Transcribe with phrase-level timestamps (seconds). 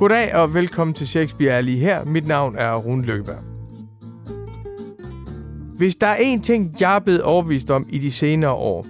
[0.00, 2.04] Goddag og velkommen til Shakespeare er lige her.
[2.04, 3.42] Mit navn er Rune Lykkeberg.
[5.76, 8.86] Hvis der er én ting, jeg er blevet overbevist om i de senere år,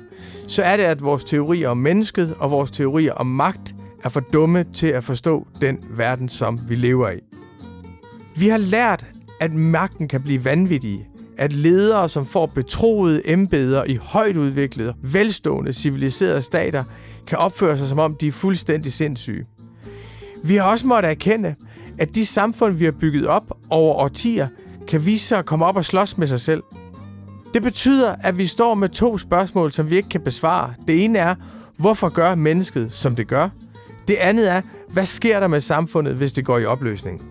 [0.47, 3.75] så er det, at vores teorier om mennesket og vores teorier om magt
[4.05, 7.21] er for dumme til at forstå den verden, som vi lever i.
[8.37, 9.07] Vi har lært,
[9.41, 11.09] at magten kan blive vanvittig,
[11.39, 16.85] at ledere, som får betroede embeder i højt udviklede, velstående, civiliserede stater,
[17.27, 19.47] kan opføre sig som om de er fuldstændig sindssyge.
[20.45, 21.55] Vi har også måttet erkende,
[21.99, 24.49] at de samfund, vi har bygget op over årtier,
[24.89, 26.63] kan vise sig at komme op og slås med sig selv.
[27.55, 30.75] Det betyder, at vi står med to spørgsmål, som vi ikke kan besvare.
[30.89, 31.35] Det ene er,
[31.77, 33.49] hvorfor gør mennesket, som det gør?
[34.09, 37.23] Det andet er, hvad sker der med samfundet, hvis det går i opløsning?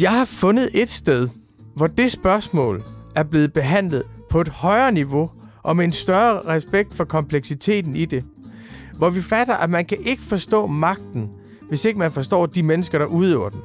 [0.00, 1.28] Jeg har fundet et sted,
[1.76, 2.82] hvor det spørgsmål
[3.16, 5.30] er blevet behandlet på et højere niveau
[5.62, 8.24] og med en større respekt for kompleksiteten i det.
[8.96, 11.28] Hvor vi fatter, at man kan ikke forstå magten,
[11.68, 13.60] hvis ikke man forstår de mennesker, der udøver den.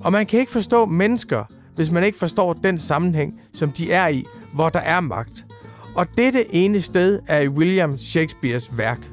[0.00, 4.08] Og man kan ikke forstå mennesker, hvis man ikke forstår den sammenhæng, som de er
[4.08, 5.46] i, hvor der er magt.
[5.94, 9.10] Og dette ene sted er i William Shakespeares værk.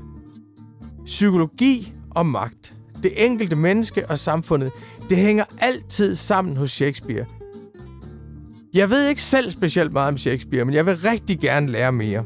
[1.06, 2.74] Psykologi og magt.
[3.04, 4.72] Det enkelte menneske og samfundet,
[5.10, 7.26] det hænger altid sammen hos Shakespeare.
[8.74, 12.24] Jeg ved ikke selv specielt meget om Shakespeare, men jeg vil rigtig gerne lære mere.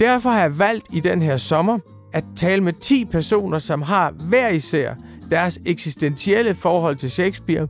[0.00, 1.78] Derfor har jeg valgt i den her sommer
[2.12, 4.94] at tale med 10 personer, som har hver især
[5.32, 7.68] deres eksistentielle forhold til Shakespeare,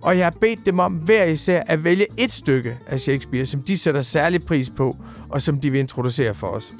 [0.00, 3.62] og jeg har bedt dem om hver især at vælge et stykke af Shakespeare, som
[3.62, 4.96] de sætter særlig pris på,
[5.28, 6.74] og som de vil introducere for os.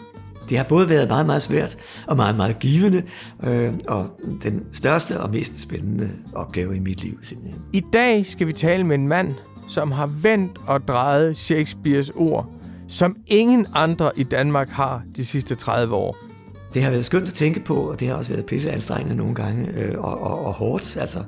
[0.49, 3.03] Det har både været meget, meget svært og meget, meget givende,
[3.45, 4.07] øh, og
[4.43, 7.19] den største og mest spændende opgave i mit liv.
[7.23, 7.63] Simpelthen.
[7.73, 9.35] I dag skal vi tale med en mand,
[9.69, 12.51] som har vendt og drejet Shakespeares ord,
[12.89, 16.28] som ingen andre i Danmark har de sidste 30 år.
[16.75, 19.35] Det har været skønt at tænke på, og det har også været pisse anstrengende nogle
[19.35, 20.97] gange, øh, og, og, og hårdt.
[20.97, 21.25] Altså.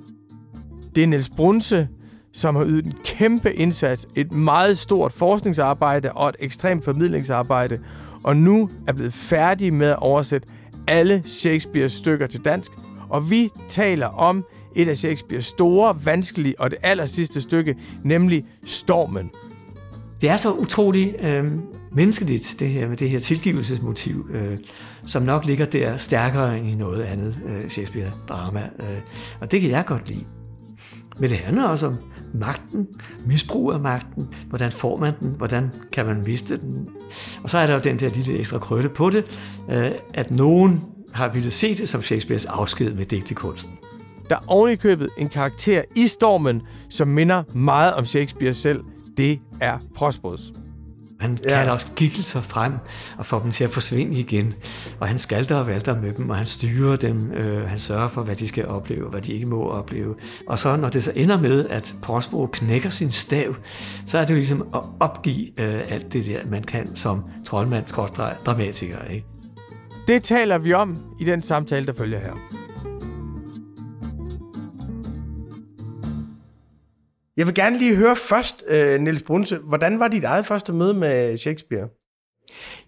[0.95, 1.89] Det er Niels Brunse,
[2.33, 7.79] som har ydet en kæmpe indsats, et meget stort forskningsarbejde og et ekstremt formidlingsarbejde,
[8.23, 10.49] og nu er blevet færdig med at oversætte
[10.89, 12.73] alle Shakespeares stykker til dansk.
[13.09, 14.45] Og vi taler om
[14.77, 19.31] et af Shakespeares store, vanskelige og det aller sidste stykke, nemlig Stormen.
[20.21, 21.45] Det er så utroligt øh,
[21.93, 24.59] menneskeligt, det her med det her tilgivelsesmotiv, øh,
[25.05, 28.61] som nok ligger der stærkere end i noget andet øh, Shakespeare-drama.
[28.79, 28.99] Øh,
[29.41, 30.25] og det kan jeg godt lide.
[31.19, 31.97] Men det handler også om
[32.35, 32.89] magten,
[33.27, 36.89] misbrug af magten, hvordan får man den, hvordan kan man miste den.
[37.43, 39.25] Og så er der jo den der lille ekstra krølle på det,
[39.71, 43.73] øh, at nogen har ville se det som Shakespeares afsked med digtekunsten.
[44.29, 48.85] Der er ovenikøbet en karakter i stormen, som minder meget om Shakespeare selv.
[49.17, 50.53] Det er Prosperous.
[51.21, 51.49] Han ja.
[51.49, 52.73] kalder også gikkelser frem
[53.19, 54.55] og får dem til at forsvinde igen.
[55.01, 57.33] Og han skalter og valter med dem, og han styrer dem.
[57.33, 60.15] Øh, han sørger for, hvad de skal opleve, hvad de ikke må opleve.
[60.47, 63.55] Og så når det så ender med, at Prospero knækker sin stav,
[64.07, 67.87] så er det jo ligesom at opgive øh, alt det der, man kan som troldmand,
[68.47, 69.05] dramatiker.
[69.11, 69.27] Ikke?
[70.07, 72.33] Det taler vi om i den samtale, der følger her.
[77.41, 80.95] Jeg vil gerne lige høre først, uh, Niels Brunse, hvordan var dit eget første møde
[80.95, 81.89] med Shakespeare?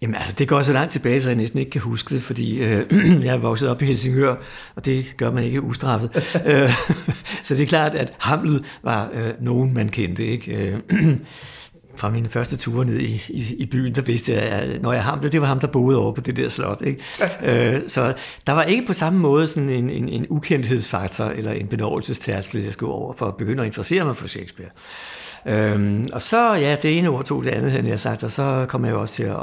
[0.01, 2.63] Jamen altså, det går så langt tilbage, så jeg næsten ikke kan huske det, fordi
[2.63, 2.85] øh,
[3.25, 4.35] jeg er vokset op i Helsingør,
[4.75, 6.09] og det gør man ikke ustraffet.
[6.45, 6.69] Øh,
[7.43, 10.25] så det er klart, at Hamlet var øh, nogen, man kendte.
[10.25, 10.73] Ikke?
[10.73, 10.79] Øh,
[11.95, 15.03] fra mine første ture ned i, i, i byen, der vidste jeg, at når jeg
[15.03, 16.81] ham, det var ham, der boede over på det der slot.
[16.81, 17.03] Ikke?
[17.75, 18.13] øh, så
[18.47, 22.73] der var ikke på samme måde sådan en, en, en ukendthedsfaktor eller en benådelsestærskel, jeg
[22.73, 24.69] skulle over for at begynde at interessere mig for Shakespeare.
[25.45, 28.65] Øhm, og så, ja, det ene ord tog det andet, havde jeg sagt, og så
[28.69, 29.39] kom jeg jo også til at, at,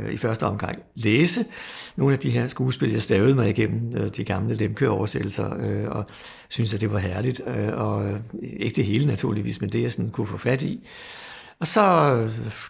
[0.00, 1.44] at, at i første omgang læse
[1.96, 6.04] nogle af de her skuespil, jeg stavede mig igennem øh, de gamle lemkø-oversættelser, øh, og
[6.48, 9.92] synes at det var herligt, øh, og øh, ikke det hele naturligvis, men det jeg
[9.92, 10.88] sådan kunne få fat i.
[11.60, 11.82] Og så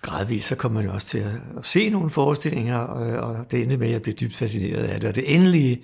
[0.03, 3.63] gradvist, så kom man jo også til at, at se nogle forestillinger, og, og det
[3.63, 5.09] endte med, at jeg blev dybt fascineret af det.
[5.09, 5.83] Og det endelige,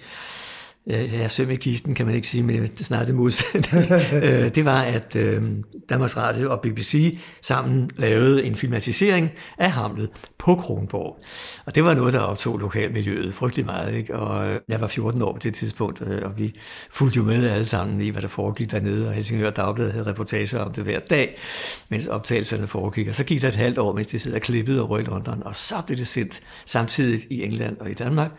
[0.87, 3.77] ja, søm i kisten kan man ikke sige, men snart det modsatte,
[4.23, 5.43] øh, det var, at øh,
[5.89, 11.19] Danmarks Radio og BBC sammen lavede en filmatisering af Hamlet på Kronborg.
[11.67, 13.95] Og det var noget, der optog lokalmiljøet frygtelig meget.
[13.95, 14.17] Ikke?
[14.17, 16.55] Og øh, jeg var 14 år på det tidspunkt, øh, og vi
[16.91, 20.59] fulgte jo med alle sammen i, hvad der foregik dernede, og Helsingør Dagblad havde reportager
[20.59, 21.39] om det hver dag,
[21.89, 23.09] mens optagelserne foregik.
[23.09, 25.57] Og så gik der et halvt år, mens de sidder klippet over i London, og
[25.57, 28.31] så blev det sendt samtidig i England og i Danmark.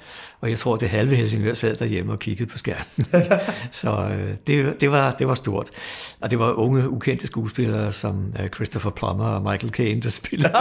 [0.43, 3.05] Og jeg tror, det halve Helsingør sad derhjemme og kiggede på skærmen.
[3.71, 5.69] så øh, det, det, var, det var stort.
[6.21, 10.49] Og det var unge, ukendte skuespillere som øh, Christopher Plummer og Michael Caine, der spillede.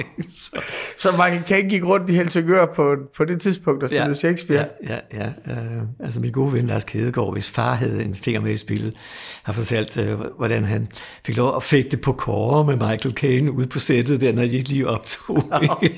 [0.44, 0.62] så.
[0.98, 4.66] så Michael Caine gik rundt i Helsingør på, på det tidspunkt og spillede ja, Shakespeare?
[4.88, 5.26] Ja, ja.
[5.46, 5.52] ja.
[5.52, 8.94] Øh, altså min gode ven Lars Kedegaard, hvis far havde en finger med i spillet,
[9.42, 10.88] har fortalt, øh, hvordan han
[11.26, 14.58] fik lov at fægte på kåre med Michael Caine ude på sættet der, når de
[14.58, 15.44] lige optog.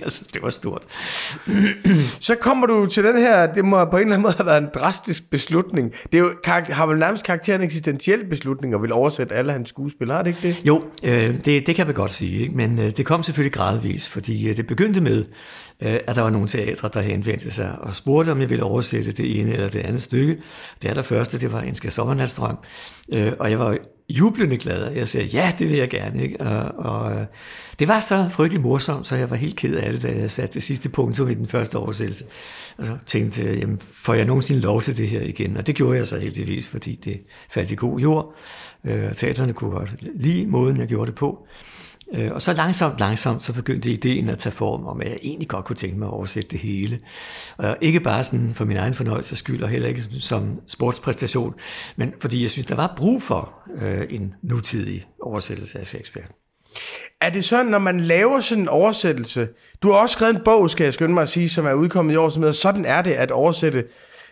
[0.02, 0.82] altså, det var stort.
[2.20, 4.62] så kommer du til den her, det må på en eller anden måde have været
[4.62, 5.92] en drastisk beslutning.
[6.12, 10.10] Det er jo, har vel nærmest karakteren eksistentiel beslutning og vil oversætte alle hans skuespil,
[10.10, 10.66] har det ikke det?
[10.66, 12.56] Jo, øh, det, det kan man godt sige, ikke?
[12.56, 15.24] men øh, det kom selvfølgelig gradvis, fordi øh, det begyndte med,
[15.82, 19.12] øh, at der var nogle teatre, der henvendte sig og spurgte, om jeg ville oversætte
[19.12, 20.36] det ene eller det andet stykke.
[20.82, 22.56] Det allerførste, det var En skal sommernatstrøm,
[23.12, 23.76] øh, og jeg var
[24.08, 24.92] jublende glad.
[24.92, 26.22] Jeg sagde, ja, det vil jeg gerne.
[26.22, 26.40] Ikke?
[26.40, 27.26] Og, og øh,
[27.78, 30.54] det var så frygtelig morsomt, så jeg var helt ked af det, da jeg satte
[30.54, 32.24] det sidste punktum i den første oversættelse.
[32.78, 35.56] Og så tænkte jeg, jamen, får jeg nogensinde lov til det her igen?
[35.56, 37.20] Og det gjorde jeg så heldigvis, fordi det
[37.50, 38.34] faldt i god jord.
[38.84, 41.46] Øh, teaterne kunne godt lide måden, jeg gjorde det på.
[42.14, 45.48] Øh, og så langsomt, langsomt, så begyndte ideen at tage form om, at jeg egentlig
[45.48, 47.00] godt kunne tænke mig at oversætte det hele.
[47.56, 51.54] Og ikke bare sådan for min egen fornøjelse skyld, og heller ikke som sportspræstation,
[51.96, 56.26] men fordi jeg synes, der var brug for øh, en nutidig oversættelse af Shakespeare.
[57.20, 59.48] Er det sådan, når man laver sådan en oversættelse,
[59.82, 62.12] du har også skrevet en bog, skal jeg skynde mig at sige, som er udkommet
[62.12, 63.84] i år, som hedder Sådan er det at oversætte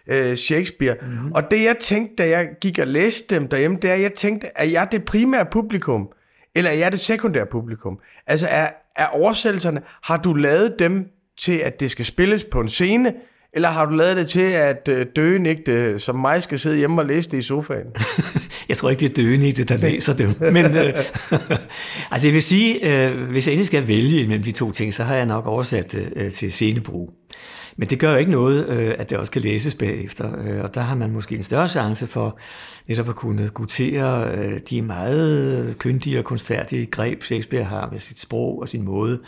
[0.06, 0.96] øh, Shakespeare.
[1.02, 1.32] Mm-hmm.
[1.32, 4.12] Og det jeg tænkte, da jeg gik og læste dem derhjemme, det er, at jeg
[4.12, 6.08] tænkte, er jeg det primære publikum,
[6.54, 7.98] eller er det sekundære publikum?
[8.26, 11.06] Altså er, er oversættelserne, har du lavet dem
[11.38, 13.12] til, at det skal spilles på en scene,
[13.52, 17.06] eller har du lavet det til, at øh, døgenigte som mig skal sidde hjemme og
[17.06, 17.86] læse det i sofaen?
[18.68, 20.34] jeg tror ikke, det er døgenigte, der læser dem.
[20.40, 20.94] Men øh,
[22.12, 25.04] altså jeg vil sige, øh, hvis jeg endelig skal vælge mellem de to ting, så
[25.04, 27.14] har jeg nok oversat det øh, til scenebrug.
[27.76, 30.74] Men det gør jo ikke noget, øh, at det også kan læses bagefter, øh, og
[30.74, 32.38] der har man måske en større chance for
[32.88, 38.18] netop at kunne gutere øh, de meget kyndige og kunstfærdige greb, Shakespeare har med sit
[38.18, 39.20] sprog og sin måde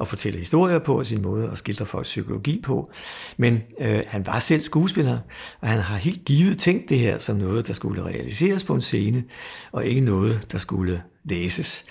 [0.00, 2.90] at fortælle historier på, og sin måde at skildre folks psykologi på.
[3.36, 5.18] Men øh, han var selv skuespiller,
[5.60, 8.80] og han har helt givet tænkt det her som noget, der skulle realiseres på en
[8.80, 9.24] scene,
[9.72, 11.84] og ikke noget, der skulle læses.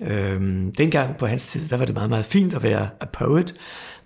[0.00, 3.54] Øhm, dengang på hans tid, der var det meget, meget fint at være a poet,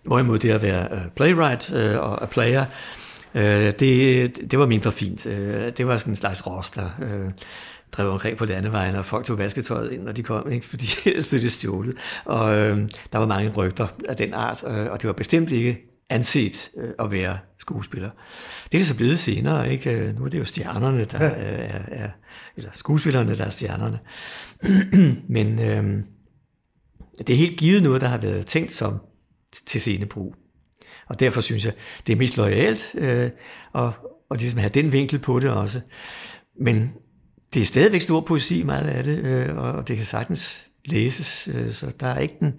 [0.05, 2.65] Hvorimod det at være a playwright øh, og a player,
[3.35, 5.27] uh, det, det var mindre fint.
[5.27, 5.33] Uh,
[5.77, 7.33] det var sådan en slags ros, der uh,
[7.93, 10.67] drev omkring på landevejen, og folk tog vasketøjet ind, når de kom, ikke?
[10.71, 11.95] fordi ellers blev det stjålet.
[12.25, 12.79] Og uh,
[13.13, 15.79] der var mange rygter af den art, uh, og det var bestemt ikke
[16.11, 18.11] anset uh, at være skuespiller.
[18.65, 20.15] Det er det så blevet senere, ikke?
[20.19, 22.09] Nu er det jo stjernerne, der er, er
[22.57, 23.99] eller skuespillerne, der er stjernerne.
[25.37, 26.03] Men øh,
[27.19, 28.99] det er helt givet noget, der har været tænkt som
[29.67, 30.35] til scenebrug.
[31.13, 31.73] Og derfor synes jeg,
[32.07, 33.31] det er mest lojalt øh,
[33.73, 33.93] og,
[34.29, 35.81] og ligesom have den vinkel på det også.
[36.61, 36.93] Men
[37.55, 41.73] det er stadigvæk stor poesi, meget af det, øh, og det kan sagtens læses, øh,
[41.73, 42.55] så der er ikke, den,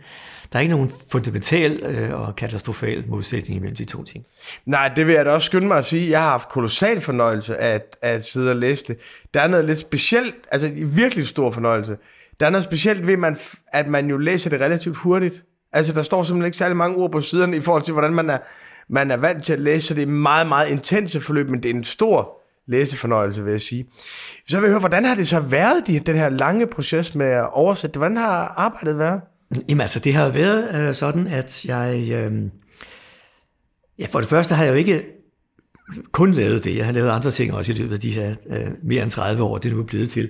[0.52, 4.26] der er ikke nogen fundamental øh, og katastrofal modsætning imellem de to ting.
[4.66, 6.10] Nej, det vil jeg da også skynde mig at sige.
[6.10, 8.98] Jeg har haft kolossal fornøjelse af at, at sidde og læse det.
[9.34, 11.98] Der er noget lidt specielt, altså virkelig stor fornøjelse.
[12.40, 15.44] Der er noget specielt ved, at man, at man jo læser det relativt hurtigt.
[15.74, 18.30] Altså, der står simpelthen ikke særlig mange ord på siderne i forhold til, hvordan man
[18.30, 18.38] er,
[18.90, 21.72] man er vant til at læse, så det er meget, meget intense forløb, men det
[21.72, 23.86] er en stor læsefornøjelse, vil jeg sige.
[24.48, 27.28] Så vil jeg høre, hvordan har det så været, de, den her lange proces med
[27.28, 27.98] at oversætte?
[27.98, 29.22] Hvordan har arbejdet været?
[29.70, 32.10] Jamen altså, det har været øh, sådan, at jeg...
[32.12, 32.34] Øh,
[34.00, 35.06] ja, for det første har jeg jo ikke
[36.12, 36.78] kun lavet det.
[36.78, 39.44] Jeg har lavet andre ting også i løbet af de her øh, mere end 30
[39.44, 40.30] år, det er nu er blevet til.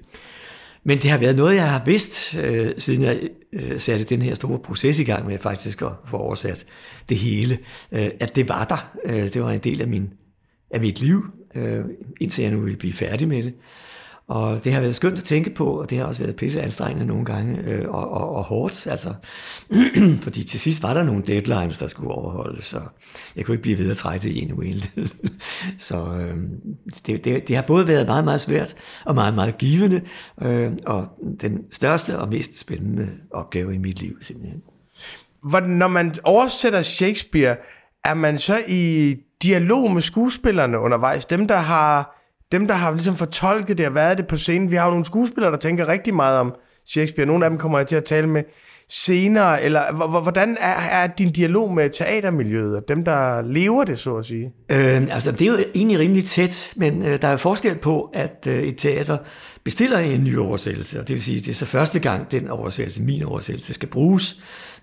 [0.83, 4.35] Men det har været noget, jeg har vidst, øh, siden jeg øh, satte den her
[4.35, 6.65] store proces i gang med faktisk at få oversat
[7.09, 7.57] det hele,
[7.91, 8.91] øh, at det var der.
[9.05, 10.13] Øh, det var en del af, min,
[10.71, 11.25] af mit liv,
[11.55, 11.85] øh,
[12.21, 13.53] indtil jeg nu ville blive færdig med det.
[14.27, 17.05] Og det har været skønt at tænke på, og det har også været pisse anstrengende
[17.05, 19.13] nogle gange, øh, og, og, og hårdt, altså,
[20.23, 22.81] fordi til sidst var der nogle deadlines, der skulle overholdes, så
[23.35, 25.07] jeg kunne ikke blive ved at trække det i en uendelighed.
[25.77, 26.37] så øh,
[27.07, 28.75] det, det, det har både været meget, meget svært,
[29.05, 30.01] og meget, meget givende,
[30.41, 31.07] øh, og
[31.41, 34.61] den største og mest spændende opgave i mit liv, simpelthen.
[35.49, 37.55] Hvordan, når man oversætter Shakespeare,
[38.05, 42.22] er man så i dialog med skuespillerne undervejs, dem der har
[42.53, 45.05] dem, der har ligesom fortolket det og været det på scenen, vi har jo nogle
[45.05, 46.53] skuespillere, der tænker rigtig meget om
[46.87, 47.27] Shakespeare.
[47.27, 48.43] Nogle af dem kommer jeg til at tale med
[48.89, 54.15] senere, eller hvordan er, er din dialog med teatermiljøet, og dem, der lever det, så
[54.15, 54.51] at sige?
[54.69, 58.47] Øh, altså, det er jo egentlig rimelig tæt, men øh, der er forskel på, at
[58.47, 59.17] øh, et teater
[59.63, 63.03] bestiller en ny oversættelse, og det vil sige, det er så første gang, den oversættelse,
[63.03, 64.35] min oversættelse, skal bruges.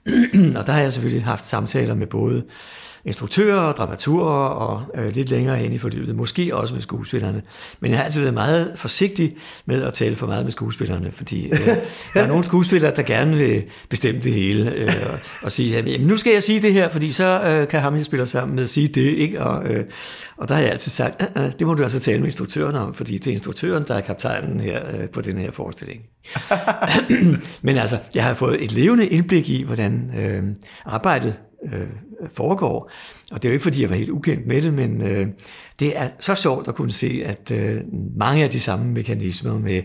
[0.57, 2.45] og der har jeg selvfølgelig haft samtaler med både
[3.05, 7.43] instruktører og dramaturger og øh, lidt længere ind i forløbet, måske også med skuespillerne.
[7.81, 11.47] Men jeg har altid været meget forsigtig med at tale for meget med skuespillerne, fordi
[11.47, 11.59] øh,
[12.15, 16.01] der er nogle skuespillere, der gerne vil bestemme det hele øh, og, og sige, at
[16.01, 18.67] nu skal jeg sige det her, fordi så øh, kan ham, jeg spiller sammen med,
[18.67, 19.01] sige det.
[19.01, 19.41] Ikke?
[19.41, 19.85] Og, øh,
[20.37, 22.77] og der har jeg altid sagt, øh, øh, det må du altså tale med instruktøren
[22.77, 26.03] om, fordi det er instruktøren, der er kaptajnen her øh, på den her forestilling.
[27.63, 30.43] Men altså, jeg har fået et levende indblik i, hvordan øh,
[30.85, 31.35] arbejdet
[31.73, 31.87] øh,
[32.33, 32.91] foregår.
[33.33, 35.27] Og det er jo ikke, fordi jeg var helt ukendt med det, men øh,
[35.81, 37.81] det er så sjovt at kunne se, at øh,
[38.17, 39.83] mange af de samme mekanismer med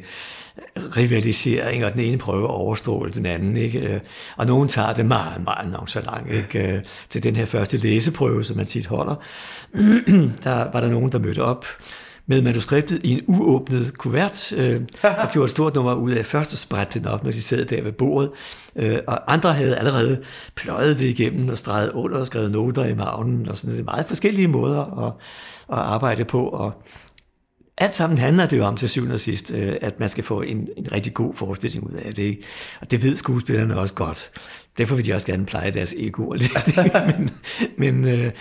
[0.78, 3.58] rivalisering, og den ene prøver at overstråle den anden.
[3.58, 4.02] Ikke?
[4.38, 6.32] Og nogen tager det meget, meget nonchalant.
[6.32, 6.82] Ikke?
[7.10, 9.16] Til den her første læseprøve, som man tit holder,
[10.44, 11.66] der var der nogen, der mødte op
[12.28, 14.82] med manuskriptet i en uåbnet kuvert, øh,
[15.24, 17.66] og gjorde et stort nummer ud af først at sprætte den op, når de sad
[17.66, 18.32] der ved bordet.
[18.76, 20.22] Øh, og andre havde allerede
[20.56, 24.06] pløjet det igennem og streget under og skrevet noter i maven, og sådan det meget
[24.06, 25.14] forskellige måder at,
[25.78, 26.48] at arbejde på.
[26.48, 26.74] Og
[27.78, 30.42] alt sammen handler det jo om til syvende og sidst, øh, at man skal få
[30.42, 32.24] en, en rigtig god forestilling ud af det.
[32.24, 32.44] Ikke?
[32.82, 34.30] Og det ved skuespillerne også godt.
[34.78, 36.52] Derfor vil de også gerne pleje deres ego lidt.
[37.18, 37.30] men,
[37.78, 38.32] men øh,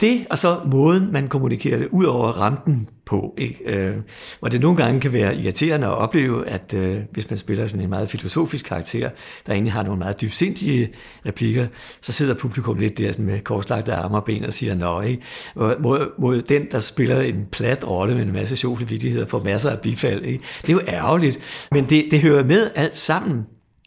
[0.00, 3.58] det, og så måden, man kommunikerer det ud over rampen på, ikke?
[3.64, 3.96] Øh,
[4.40, 7.84] hvor det nogle gange kan være irriterende at opleve, at øh, hvis man spiller sådan
[7.84, 9.10] en meget filosofisk karakter,
[9.46, 10.90] der egentlig har nogle meget dybsindige
[11.26, 11.66] replikker,
[12.00, 15.22] så sidder publikum lidt der sådan med korslagte arme og ben og siger nå, ikke?
[15.56, 19.70] Mod, mod den, der spiller en plat rolle med en masse sjove vittigheder, får masser
[19.70, 20.24] af bifald.
[20.24, 20.44] Ikke?
[20.60, 21.38] Det er jo ærgerligt,
[21.72, 23.46] men det, det hører med alt sammen.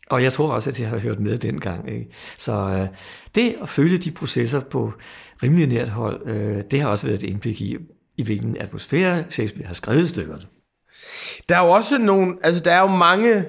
[0.09, 1.89] Og jeg tror også, at jeg har hørt med dengang.
[1.89, 2.07] Ikke?
[2.37, 2.87] Så øh,
[3.35, 4.93] det at følge de processer på
[5.43, 7.77] rimelig nært hold, øh, det har også været et indblik i,
[8.17, 10.43] i hvilken atmosfære Shakespeare har skrevet stykkerne.
[11.49, 13.45] Der er jo også nogle, altså der er jo mange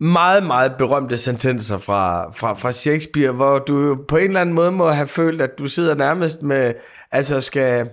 [0.00, 4.72] meget, meget berømte sentenser fra, fra, fra Shakespeare, hvor du på en eller anden måde
[4.72, 6.74] må have følt, at du sidder nærmest med,
[7.12, 7.90] altså skal,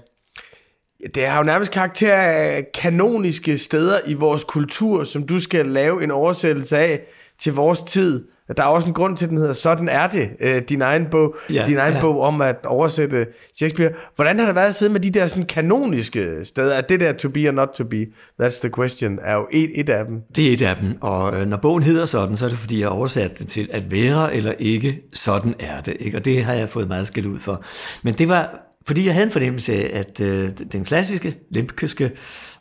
[1.15, 6.03] det har jo nærmest karakter af kanoniske steder i vores kultur, som du skal lave
[6.03, 7.01] en oversættelse af
[7.37, 8.27] til vores tid.
[8.57, 11.05] Der er også en grund til, at den hedder Sådan er det, øh, din egen
[11.11, 11.99] bog, ja, din egen ja.
[11.99, 13.91] bog om at oversætte Shakespeare.
[14.15, 16.75] Hvordan har det været at sidde med de der sådan kanoniske steder?
[16.75, 18.05] At det der to be or not to be,
[18.41, 20.21] that's the question, er jo et, et af dem.
[20.35, 22.79] Det er et af dem, og øh, når bogen hedder sådan, så er det fordi,
[22.79, 25.97] jeg har oversat det til at være eller ikke, sådan er det.
[25.99, 26.17] Ikke?
[26.17, 27.63] Og det har jeg fået meget skæld ud for.
[28.03, 32.11] Men det var, fordi jeg havde en fornemmelse af, at øh, den klassiske, lempiske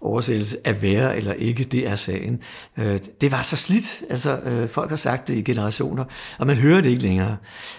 [0.00, 2.40] oversættelse af være eller ikke, det er sagen.
[2.78, 6.04] Øh, det var så slidt, altså øh, folk har sagt det i generationer,
[6.38, 7.36] og man hører det ikke længere.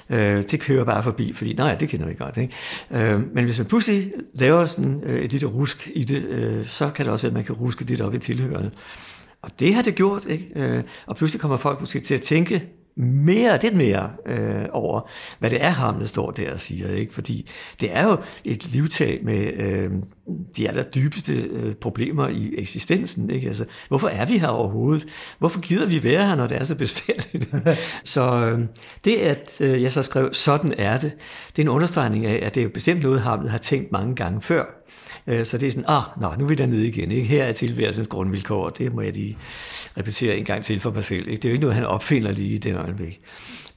[0.10, 2.38] Øh, det kører bare forbi, fordi nej, det kender vi godt.
[2.38, 2.54] Ikke?
[2.92, 6.90] Øh, men hvis man pludselig laver sådan øh, et lille rusk i det, øh, så
[6.90, 8.72] kan det også være, at man kan ruske det op i tilhørende.
[9.42, 10.50] Og det har det gjort, ikke?
[10.56, 12.64] Øh, og pludselig kommer folk måske til at tænke
[12.98, 15.10] mere, lidt mere øh, over,
[15.40, 16.96] hvad det er, Hamlet står der og siger.
[16.96, 17.14] Ikke?
[17.14, 17.50] Fordi
[17.82, 19.92] det er jo et livtag med øh,
[20.58, 23.30] de aller dybeste øh, problemer i eksistensen.
[23.30, 23.48] Ikke?
[23.48, 25.08] Altså, hvorfor er vi her overhovedet?
[25.40, 27.50] Hvorfor gider vi være her, når det er så besværligt?
[28.14, 28.60] så øh,
[29.06, 31.12] det, at øh, jeg så skrev, sådan er det,
[31.56, 34.42] det er en understregning af, at det er bestemt noget, Hamlet har tænkt mange gange
[34.42, 34.66] før.
[35.28, 37.12] Øh, så det er sådan, ah, nå, nu er vi dernede igen.
[37.12, 37.28] Ikke?
[37.28, 39.38] Her er tilværelsens grundvilkår, det må jeg lige
[39.98, 41.28] repetere en gang til for mig selv.
[41.28, 41.42] Ikke?
[41.42, 43.22] Det er jo ikke noget, han opfinder lige i det øjeblik.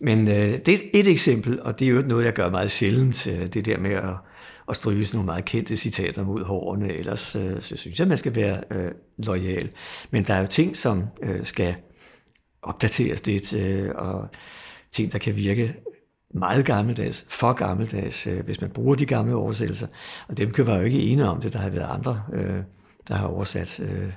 [0.01, 3.27] Men øh, det er et eksempel, og det er jo noget, jeg gør meget sjældent,
[3.27, 4.15] øh, det der med at,
[4.69, 6.93] at stryge sådan nogle meget kendte citater mod hårene.
[6.93, 9.71] Ellers øh, så synes jeg, man skal være øh, lojal.
[10.11, 11.75] Men der er jo ting, som øh, skal
[12.63, 14.29] opdateres lidt, øh, og
[14.91, 15.75] ting, der kan virke
[16.35, 19.87] meget gammeldags, for gammeldags, øh, hvis man bruger de gamle oversættelser.
[20.29, 21.53] Og dem kan være jo ikke ene om det.
[21.53, 22.63] Der har været andre, øh,
[23.09, 24.13] der har oversat øh,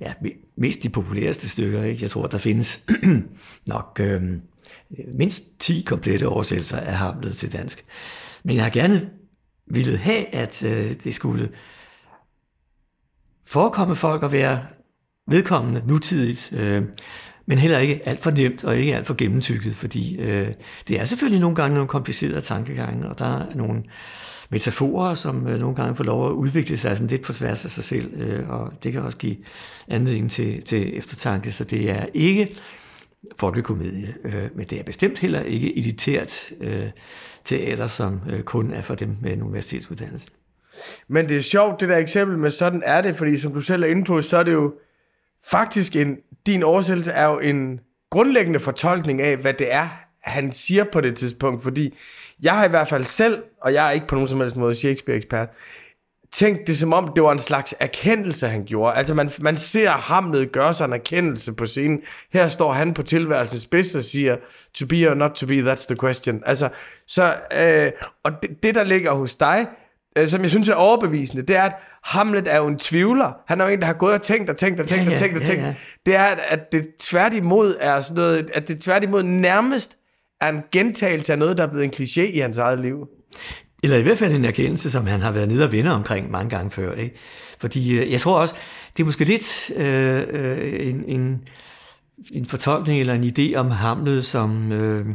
[0.00, 0.12] ja,
[0.56, 1.84] mest de populæreste stykker.
[1.84, 2.02] Ikke?
[2.02, 2.86] Jeg tror, der findes
[3.66, 4.22] nok øh,
[5.14, 7.84] mindst 10 komplette oversættelser af Hamlet til dansk.
[8.42, 9.10] Men jeg har gerne
[9.70, 11.48] ville have, at øh, det skulle
[13.46, 14.60] forekomme folk at være
[15.30, 16.52] vedkommende nutidigt.
[16.52, 16.82] Øh,
[17.46, 20.48] men heller ikke alt for nemt og ikke alt for gennemtykket, fordi øh,
[20.88, 23.82] det er selvfølgelig nogle gange nogle komplicerede tankegange, og der er nogle
[24.50, 27.70] metaforer, som øh, nogle gange får lov at udvikle sig sådan lidt på tværs af
[27.70, 29.36] sig selv, øh, og det kan også give
[29.88, 32.56] anledning til, til eftertanke, så det er ikke
[33.36, 36.90] folkekomedie, øh, men det er bestemt heller ikke editeret øh,
[37.44, 40.30] teater, som øh, kun er for dem med en universitetsuddannelse.
[41.08, 43.82] Men det er sjovt, det der eksempel med sådan er det, fordi som du selv
[43.82, 44.74] er inde på, så er det jo
[45.50, 49.88] faktisk en, din oversættelse er jo en grundlæggende fortolkning af, hvad det er,
[50.20, 51.94] han siger på det tidspunkt, fordi
[52.42, 54.74] jeg har i hvert fald selv, og jeg er ikke på nogen som helst måde
[54.74, 55.48] Shakespeare-ekspert,
[56.32, 58.94] tænkt det som om, det var en slags erkendelse, han gjorde.
[58.94, 62.00] Altså man, man ser Hamlet gøre sig en erkendelse på scenen.
[62.32, 64.36] Her står han på tilværelsens spids og siger,
[64.74, 66.42] to be or not to be, that's the question.
[66.46, 66.68] Altså,
[67.06, 67.92] så, øh,
[68.24, 69.66] og det, det, der ligger hos dig,
[70.18, 73.32] øh, som jeg synes er overbevisende, det er, at Hamlet er jo en tvivler.
[73.46, 75.14] Han er jo en, der har gået og tænkt og tænkt og tænkt ja, ja,
[75.14, 75.62] og tænkt og tænkt.
[75.62, 75.74] Ja, ja.
[76.06, 79.96] Det er, at det tværtimod er sådan noget, at det tværtimod nærmest
[80.40, 83.08] er en gentagelse af noget, der er blevet en kliché i hans eget liv.
[83.82, 86.50] Eller i hvert fald en erkendelse, som han har været nede og vinde omkring mange
[86.50, 86.94] gange før.
[86.94, 87.16] Ikke?
[87.58, 88.54] Fordi øh, jeg tror også,
[88.96, 91.40] det er måske lidt øh, øh, en, en,
[92.32, 95.06] en fortolkning eller en idé om Hamlet, som øh,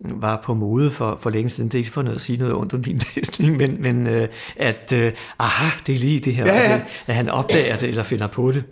[0.00, 1.68] var på mode for, for længe siden.
[1.68, 4.28] Det er ikke for noget at sige noget ondt om din læsning, men, men øh,
[4.56, 6.82] at, øh, aha, det er lige det her, ja, ja.
[7.06, 8.64] at han opdager det eller finder på det.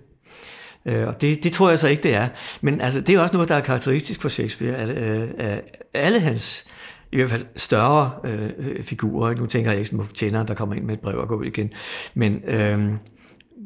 [0.86, 2.28] Øh, og det, det tror jeg så ikke, det er.
[2.60, 5.58] Men altså, det er også noget, der er karakteristisk for Shakespeare, at øh,
[5.94, 6.66] alle hans
[7.12, 9.34] i hvert fald større øh, figurer.
[9.34, 11.44] Nu tænker jeg ikke på tjeneren, der kommer ind med et brev og går ud
[11.44, 11.70] igen.
[12.14, 12.90] Men øh,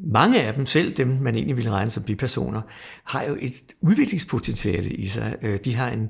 [0.04, 2.62] mange af dem, selv dem man egentlig ville regne som bipersoner,
[3.04, 5.36] har jo et udviklingspotentiale i sig.
[5.42, 6.08] Øh, de har en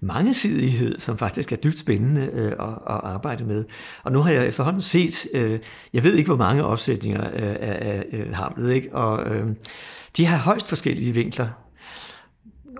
[0.00, 3.64] mangesidighed, som faktisk er dybt spændende øh, at, at arbejde med.
[4.02, 5.58] Og nu har jeg efterhånden set, øh,
[5.92, 8.94] jeg ved ikke hvor mange opsætninger øh, øh af, Hamlet, ikke?
[8.94, 9.46] og øh,
[10.16, 11.48] de har højst forskellige vinkler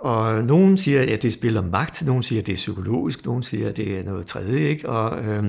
[0.04, 3.68] og nogen siger, at det spiller magt, nogen siger, at det er psykologisk, nogen siger,
[3.68, 4.68] at det er noget tredje.
[4.68, 4.88] Ikke?
[4.88, 5.44] Og øh,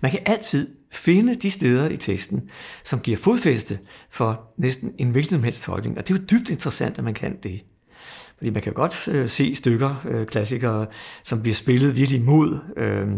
[0.00, 2.50] man kan altid finde de steder i teksten,
[2.84, 3.78] som giver fodfæste
[4.10, 5.98] for næsten en hvilken som helst tolkning.
[5.98, 7.60] Og det er jo dybt interessant, at man kan det.
[8.40, 10.86] Fordi man kan godt øh, se stykker, øh, klassikere,
[11.24, 13.08] som bliver spillet virkelig mod øh,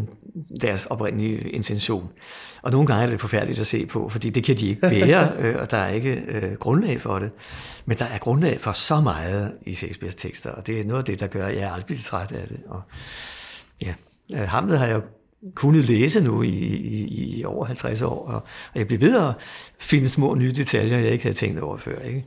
[0.61, 2.11] deres oprindelige intention.
[2.63, 5.33] Og nogle gange er det forfærdeligt at se på, fordi det kan de ikke bære,
[5.39, 7.31] øh, og der er ikke øh, grundlag for det.
[7.87, 11.05] Men der er grundlag for så meget i Shakespeares tekster, og det er noget af
[11.05, 12.61] det, der gør, at jeg aldrig bliver træt af det.
[12.67, 12.83] Og,
[13.83, 13.95] ja,
[14.35, 15.01] øh, Hamlet har jeg
[15.55, 18.35] kunnet læse nu i, i, i over 50 år, og,
[18.73, 19.35] og jeg bliver ved at
[19.79, 21.99] finde små nye detaljer, jeg ikke havde tænkt over før.
[21.99, 22.25] Ikke?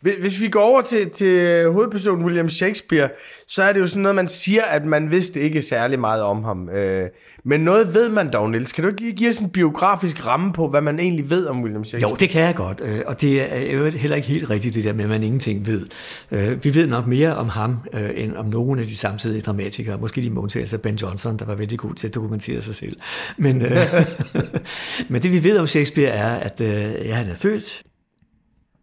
[0.00, 3.08] Hvis vi går over til, til hovedpersonen William Shakespeare,
[3.48, 6.44] så er det jo sådan noget, man siger, at man vidste ikke særlig meget om
[6.44, 6.68] ham.
[6.68, 7.08] Øh,
[7.44, 8.72] men noget ved man dog, Niels.
[8.72, 11.62] Kan du ikke lige give os en biografisk ramme på, hvad man egentlig ved om
[11.62, 12.10] William Shakespeare?
[12.10, 12.80] Jo, det kan jeg godt.
[12.84, 15.66] Øh, og det er jo heller ikke helt rigtigt, det der med, at man ingenting
[15.66, 15.86] ved.
[16.30, 19.98] Øh, vi ved nok mere om ham, øh, end om nogle af de samtidige dramatikere.
[19.98, 22.96] Måske de måntagelser af Ben Johnson, der var vældig god til at dokumentere sig selv.
[23.36, 23.58] Men,
[25.10, 27.82] men det vi ved om Shakespeare er, at ja, han er født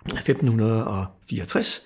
[0.06, 1.82] 1564,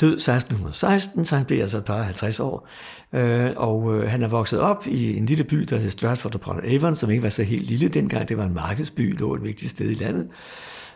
[0.00, 2.68] død 1616, så han blev altså et par 50 år.
[3.12, 6.60] Øh, og øh, han er vokset op i en lille by, der hedder Stratford upon
[6.64, 8.28] Avon, som ikke var så helt lille dengang.
[8.28, 10.28] Det var en markedsby, lå et vigtigt sted i landet.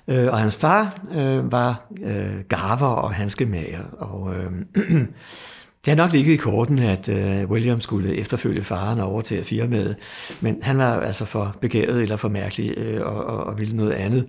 [0.08, 4.50] Øh, og hans far øh, var øh, garver og handskemager, og øh,
[5.84, 9.96] det har nok ligget i korten, at øh, William skulle efterfølge faren og overtage firmaet,
[10.40, 13.92] men han var altså for begavet eller for mærkelig øh, og, og, og ville noget
[13.92, 14.26] andet.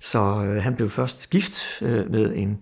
[0.00, 2.60] Så øh, han blev først gift øh, med en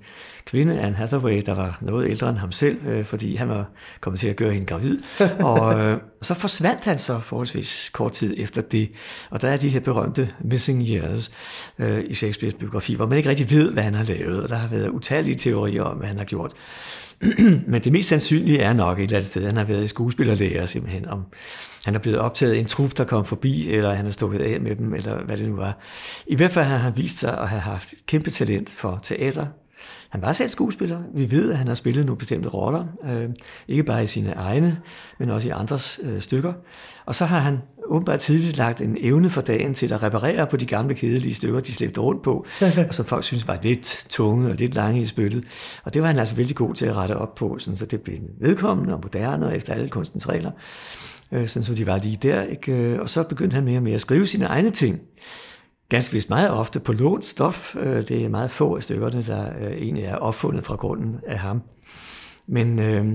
[0.48, 3.64] kvinde, Anne Hathaway, der var noget ældre end ham selv, øh, fordi han var
[4.00, 4.98] kommet til at gøre hende gravid.
[5.40, 8.90] og øh, så forsvandt han så forholdsvis kort tid efter det.
[9.30, 11.30] Og der er de her berømte missing years
[11.78, 14.42] øh, i Shakespeares biografi, hvor man ikke rigtig ved, hvad han har lavet.
[14.42, 16.52] Og der har været utallige teorier om, hvad han har gjort.
[17.72, 20.66] Men det mest sandsynlige er nok et eller andet sted, han har været i skuespillerlærer
[20.66, 21.24] simpelthen, om
[21.84, 24.60] han er blevet optaget i en trup, der kom forbi, eller han er stukket af
[24.60, 25.78] med dem, eller hvad det nu var.
[26.26, 29.46] I hvert fald har han vist sig at have haft kæmpe talent for teater.
[30.08, 30.98] Han var selv skuespiller.
[31.14, 33.30] Vi ved, at han har spillet nogle bestemte roller, øh,
[33.68, 34.78] ikke bare i sine egne,
[35.18, 36.52] men også i andres øh, stykker.
[37.06, 40.56] Og så har han åbenbart tidligt lagt en evne for dagen til at reparere på
[40.56, 42.46] de gamle kedelige stykker, de slæbte rundt på,
[42.88, 45.44] og som folk synes var lidt tunge og lidt lange i spyttet.
[45.84, 48.00] Og det var han altså vældig god til at rette op på, sådan, så det
[48.00, 50.50] blev vedkommende og moderne og efter alle kunstens regler
[51.32, 52.42] øh, sådan som de var lige der.
[52.42, 52.72] Ikke?
[52.72, 55.00] Øh, og så begyndte han mere og mere at skrive sine egne ting.
[55.88, 57.76] Ganske vist meget ofte på lånt stof.
[57.76, 61.38] Øh, det er meget få af stykkerne, der øh, egentlig er opfundet fra grunden af
[61.38, 61.62] ham.
[62.46, 63.06] Men øh,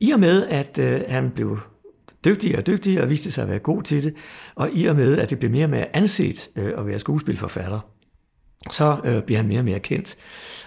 [0.00, 1.58] i og med, at øh, han blev
[2.24, 4.14] dygtigere og dygtigere og viste sig at være god til det,
[4.54, 7.80] og i og med, at det blev mere og mere anset øh, at være skuespilforfatter,
[8.70, 10.16] så øh, bliver han mere og mere kendt.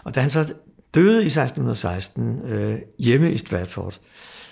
[0.04, 0.54] Og da han så
[0.94, 4.00] døde i 1616 øh, hjemme i Stratford,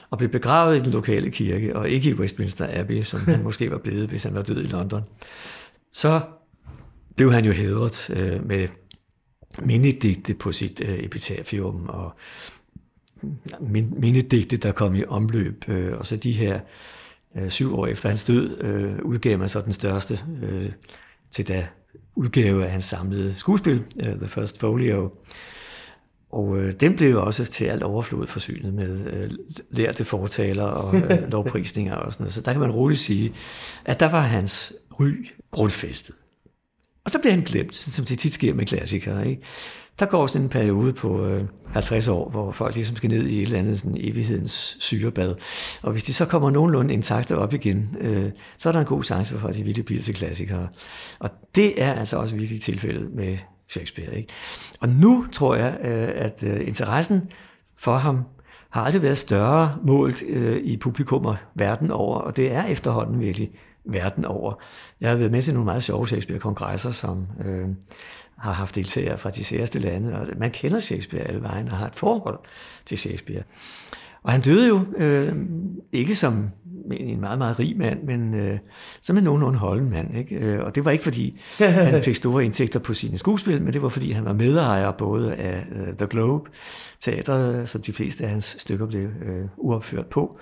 [0.09, 3.71] og blev begravet i den lokale kirke, og ikke i Westminster Abbey, som han måske
[3.71, 5.01] var blevet, hvis han var død i London,
[5.93, 6.21] så
[7.15, 8.67] blev han jo hedret øh, med
[9.61, 12.15] mindedigte på sit øh, epitafium, og
[13.91, 16.59] mindedigte, der kom i omløb, øh, og så de her
[17.35, 20.71] øh, syv år efter hans død, øh, udgav man så den største øh,
[21.31, 21.67] til da
[22.15, 25.11] udgave af hans samlede skuespil, uh, The First Folio,
[26.31, 29.31] og øh, den blev også til alt overflod forsynet med øh,
[29.71, 32.33] lærte fortaler og øh, lovprisninger og sådan noget.
[32.33, 33.33] Så der kan man roligt sige,
[33.85, 36.15] at der var hans ry grundfæstet.
[37.11, 39.29] Og så bliver han glemt, som det tit sker med klassikere.
[39.29, 39.41] Ikke?
[39.99, 43.37] Der går sådan en periode på øh, 50 år, hvor folk ligesom skal ned i
[43.37, 45.35] et eller andet sådan evighedens syrebad.
[45.81, 49.03] Og hvis de så kommer nogenlunde intakte op igen, øh, så er der en god
[49.03, 50.67] chance for, at de virkelig bliver til klassikere.
[51.19, 53.37] Og det er altså også virkelig tilfældet med
[53.69, 54.17] Shakespeare.
[54.17, 54.33] Ikke?
[54.79, 57.29] Og nu tror jeg, øh, at øh, interessen
[57.77, 58.23] for ham
[58.69, 63.51] har aldrig været større målt øh, i publikummer verden over, og det er efterhånden virkelig
[63.85, 64.53] verden over.
[65.01, 67.67] Jeg har været med til nogle meget sjove Shakespeare-kongresser, som øh,
[68.37, 71.87] har haft deltagere fra de særste lande, og man kender Shakespeare alle vejen og har
[71.87, 72.39] et forhold
[72.85, 73.43] til Shakespeare.
[74.23, 75.35] Og han døde jo øh,
[75.91, 76.49] ikke som
[76.91, 78.59] en meget, meget rig mand, men øh,
[79.01, 80.17] som en nogenlunde holden mand.
[80.17, 80.35] Ikke?
[80.35, 83.81] Øh, og det var ikke, fordi han fik store indtægter på sine skuespil, men det
[83.81, 86.49] var, fordi han var medejer både af uh, The Globe,
[86.99, 90.39] teatret, som de fleste af hans stykker blev øh, uopført på,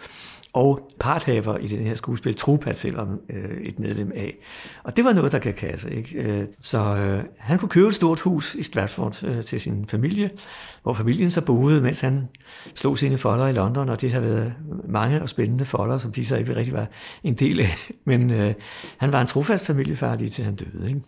[0.54, 4.38] og parthaver i den her skuespil, Trupat selvom øh, et medlem af.
[4.84, 5.96] Og det var noget, der kan kasse.
[5.96, 6.18] Ikke?
[6.18, 10.30] Øh, så øh, han kunne købe et stort hus i Stratford øh, til sin familie,
[10.84, 12.28] hvor familien så boede, mens han
[12.76, 14.54] slog sine folder i London, og det har været
[14.88, 16.88] mange og spændende folder, som de så ikke rigtig var
[17.24, 17.76] en del af.
[18.06, 18.54] Men øh,
[18.98, 20.88] han var en trofast familiefar lige til han døde.
[20.88, 21.02] Ikke?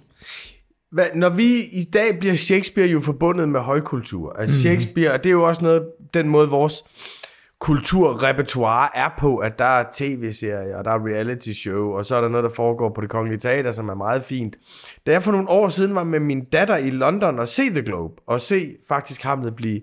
[0.92, 4.34] Hvad, når vi i dag bliver Shakespeare jo forbundet med højkultur.
[4.34, 4.60] Altså mm.
[4.60, 6.84] Shakespeare, og det er jo også noget, den måde vores
[7.62, 12.22] kulturrepertoire er på, at der er tv-serier, og der er reality show, og så er
[12.22, 14.56] der noget, der foregår på det kongelige teater, som er meget fint.
[15.06, 17.82] Da jeg for nogle år siden var med min datter i London og se The
[17.82, 19.82] Globe, og se faktisk Hamlet blive,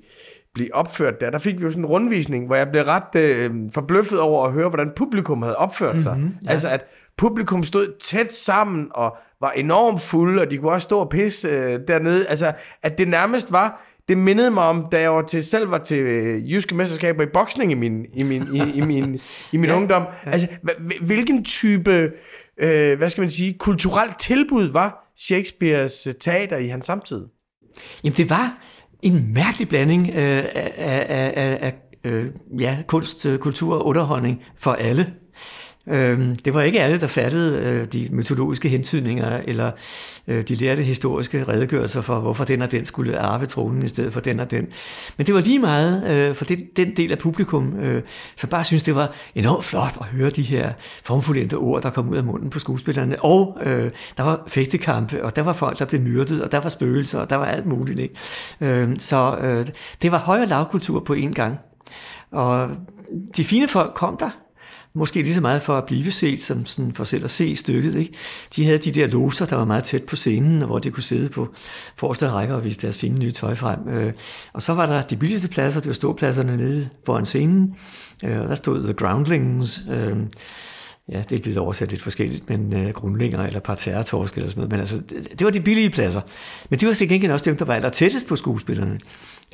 [0.54, 3.50] blive opført der, der fik vi jo sådan en rundvisning, hvor jeg blev ret øh,
[3.74, 6.16] forbløffet over at høre, hvordan publikum havde opført sig.
[6.16, 6.50] Mm-hmm, ja.
[6.50, 6.86] Altså at
[7.18, 11.48] publikum stod tæt sammen og var enormt fulde, og de kunne også stå og pisse
[11.48, 12.26] øh, dernede.
[12.26, 15.78] Altså at det nærmest var det mindede mig om, da jeg var til, selv var
[15.78, 19.20] til øh, jyske mesterskaber i boksning i min, i min, i, i min,
[19.52, 20.06] i min ja, ungdom.
[20.26, 20.48] Altså,
[21.00, 22.10] hvilken type,
[22.60, 27.26] øh, hvad skal man sige, kulturelt tilbud var Shakespeares øh, teater i hans samtid?
[28.04, 28.58] Jamen, det var
[29.02, 32.26] en mærkelig blanding øh, af, af, af, af øh,
[32.60, 35.14] ja, kunst, kultur og underholdning for alle.
[35.90, 39.70] Øh, det var ikke alle, der fattede øh, de mytologiske hentydninger, eller
[40.28, 44.12] øh, de lærte historiske redegørelser for, hvorfor den og den skulle arve tronen i stedet
[44.12, 44.66] for den og den.
[45.16, 48.02] Men det var lige meget øh, for det, den del af publikum, øh,
[48.36, 50.72] som bare synes det var enormt flot at høre de her
[51.02, 53.22] formfulde ord, der kom ud af munden på skuespillerne.
[53.22, 56.68] Og øh, der var fægtekampe, og der var folk, der blev myrdet, og der var
[56.68, 57.98] spøgelser, og der var alt muligt.
[57.98, 58.14] Ikke?
[58.60, 59.66] Øh, så øh,
[60.02, 61.58] det var høj- og lavkultur på én gang.
[62.32, 62.70] Og
[63.36, 64.30] de fine folk kom der,
[64.98, 67.94] måske lige så meget for at blive set, som sådan for selv at se stykket.
[67.94, 68.12] Ikke?
[68.56, 71.28] De havde de der loser, der var meget tæt på scenen, hvor de kunne sidde
[71.28, 71.54] på
[71.96, 73.88] forreste rækker og vise deres fine nye tøj frem.
[73.88, 74.12] Øh,
[74.52, 77.74] og så var der de billigste pladser, det var ståpladserne nede foran scenen,
[78.24, 80.16] øh, og der stod The Groundlings, øh,
[81.12, 84.70] ja, det er blevet oversat lidt forskelligt, men øh, grundlinger eller parterretorsk eller sådan noget,
[84.70, 86.20] men altså, det, det var de billige pladser.
[86.70, 88.98] Men det var til gengæld også dem, der var aller tættest på skuespillerne.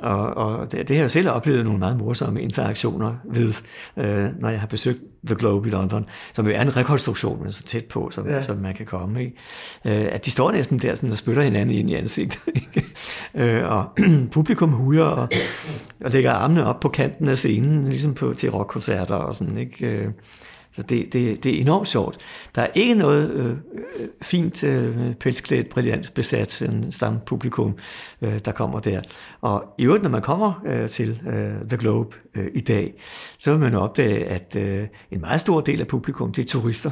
[0.02, 3.52] Og, og det, det har jeg jo selv oplevet nogle meget morsomme interaktioner ved,
[3.96, 7.52] øh, når jeg har besøgt The Globe i London, som jo er en rekonstruktion, men
[7.52, 8.42] så tæt på, som, ja.
[8.42, 9.20] som man kan komme.
[9.20, 9.36] Ikke?
[9.84, 12.40] Øh, at de står næsten der sådan, og spytter hinanden ind i ansigtet.
[12.54, 12.84] Ikke?
[13.34, 13.88] Øh, og
[14.32, 15.28] publikum huger og,
[16.04, 19.58] og lægger armene op på kanten af scenen, ligesom på, til rockkoncerter og sådan.
[19.58, 19.86] Ikke?
[19.86, 20.08] Øh,
[20.74, 22.18] så det, det, det er enormt sjovt.
[22.54, 27.76] Der er ikke noget øh, øh fint øh, pelsklædt, brillant besat en stampublikum,
[28.22, 29.00] øh, der kommer der.
[29.40, 32.94] Og i øvrigt, når man kommer øh, til øh, The Globe øh, i dag,
[33.38, 36.90] så vil man opdage, at øh, en meget stor del af publikum, det er turister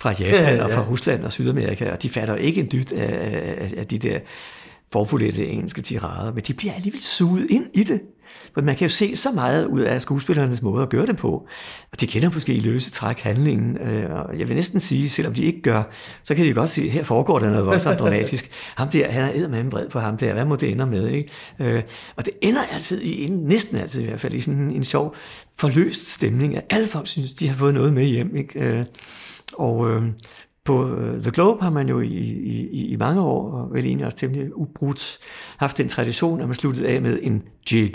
[0.00, 0.64] fra Japan ja, ja.
[0.64, 3.98] og fra Rusland og Sydamerika, og de fatter ikke en dyt af, af, af de
[3.98, 4.20] der
[4.92, 8.00] forfulette engelske tirader, men de bliver alligevel suget ind i det.
[8.54, 11.46] For man kan jo se så meget ud af skuespillernes måde at gøre det på.
[11.92, 13.78] Og de kender måske i løse træk handlingen.
[13.78, 15.82] Øh, og jeg vil næsten sige, selvom de ikke gør,
[16.22, 18.50] så kan de godt se, at her foregår der noget voldsomt dramatisk.
[18.76, 20.32] Ham der, han er med vred på ham der.
[20.32, 21.08] Hvad må det ende med?
[21.08, 21.30] Ikke?
[21.58, 21.82] Øh,
[22.16, 25.14] og det ender altid, i, næsten altid i hvert fald, i sådan en, en sjov,
[25.56, 28.36] forløst stemning, at alle folk synes, de har fået noget med hjem.
[28.36, 28.60] Ikke?
[28.60, 28.84] Øh,
[29.52, 30.02] og øh,
[30.64, 34.06] på øh, The Globe har man jo i, i, i mange år, og vel egentlig
[34.06, 35.18] også temmelig ubrudt,
[35.56, 37.42] haft den tradition, at man sluttede af med en
[37.72, 37.92] jig.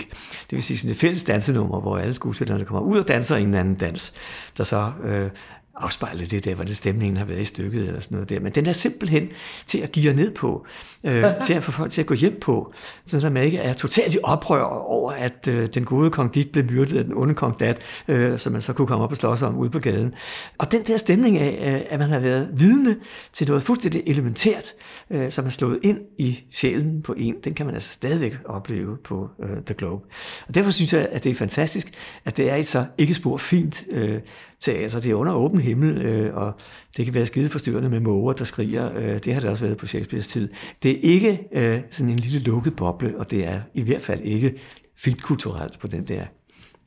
[0.50, 3.54] Det vil sige sådan et fælles dansenummer, hvor alle skuespillerne kommer ud og danser en
[3.54, 4.14] anden dans,
[4.58, 5.30] der så øh,
[5.78, 8.40] afspejle det der, hvordan stemningen har været i stykket eller sådan noget der.
[8.40, 9.30] Men den er simpelthen
[9.66, 10.66] til at give ned på,
[11.04, 12.74] øh, til at få folk til at gå hjem på,
[13.06, 16.66] så man ikke er totalt i oprør over, at øh, den gode kong dit blev
[16.72, 19.42] myrdet af den onde kong dat, øh, så man så kunne komme op og slås
[19.42, 20.14] om ude på gaden.
[20.58, 22.96] Og den der stemning af, at man har været vidne
[23.34, 24.74] til noget fuldstændig elementært,
[25.10, 28.98] øh, som er slået ind i sjælen på en, den kan man altså stadigvæk opleve
[29.04, 30.04] på øh, The Globe.
[30.48, 31.92] Og derfor synes jeg, at det er fantastisk,
[32.26, 34.20] at det er et så ikke spor fint øh,
[34.62, 35.00] teater.
[35.00, 36.54] Det er under åben himmel, øh, og
[36.98, 38.96] det kan være skide forstyrrende med måger, der skriger.
[38.96, 40.50] Øh, det har det også været på Shakespeares tid.
[40.84, 44.22] Det er ikke øh, sådan en lille lukket boble, og det er i hvert fald
[44.22, 44.54] ikke
[44.98, 46.24] filmkulturelt på den der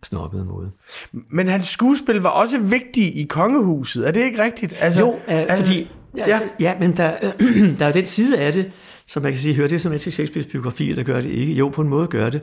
[0.02, 0.70] snobbede måde.
[1.12, 4.76] Men hans skuespil var også vigtig i kongehuset, er det ikke rigtigt?
[4.80, 6.70] Altså, jo, øh, altså, fordi, altså, ja.
[6.70, 7.32] ja, men der,
[7.78, 8.70] der er den side af det,
[9.06, 11.52] som man kan sige, hører det som til Shakespeares biografi, eller gør det ikke?
[11.52, 12.40] Jo, på en måde gør det.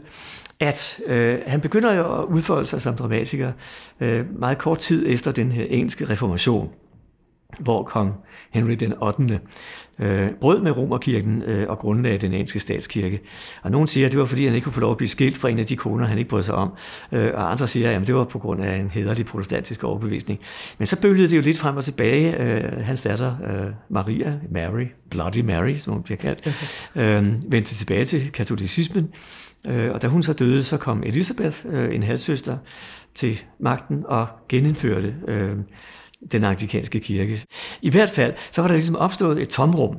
[0.60, 3.51] At øh, han begynder jo at udfolde sig som dramatiker
[3.99, 6.69] øh, meget kort tid efter den her engelske reformation,
[7.60, 8.13] hvor kong
[8.52, 9.39] Henry den 8
[10.00, 13.20] øh, brød med Romerkirken øh, og grundlagde den engelske statskirke.
[13.63, 15.38] Og nogen siger, at det var fordi, han ikke kunne få lov at blive skilt
[15.38, 16.74] fra en af de koner, han ikke brød sig om.
[17.12, 20.39] Øh, og andre siger, at det var på grund af en hederlig protestantisk overbevisning.
[20.78, 22.41] Men så bølgede det jo lidt frem og tilbage.
[22.41, 26.48] Øh, hans datter, øh, Maria, Mary, Bloody Mary, som hun bliver kaldt,
[26.96, 29.10] øh, vendte tilbage til katolicismen.
[29.68, 32.58] Øh, og da hun så døde, så kom Elisabeth, øh, en halvsøster,
[33.15, 35.56] til magten og genindførte øh,
[36.32, 37.44] den anglikanske kirke.
[37.82, 39.98] I hvert fald, så var der ligesom opstået et tomrum,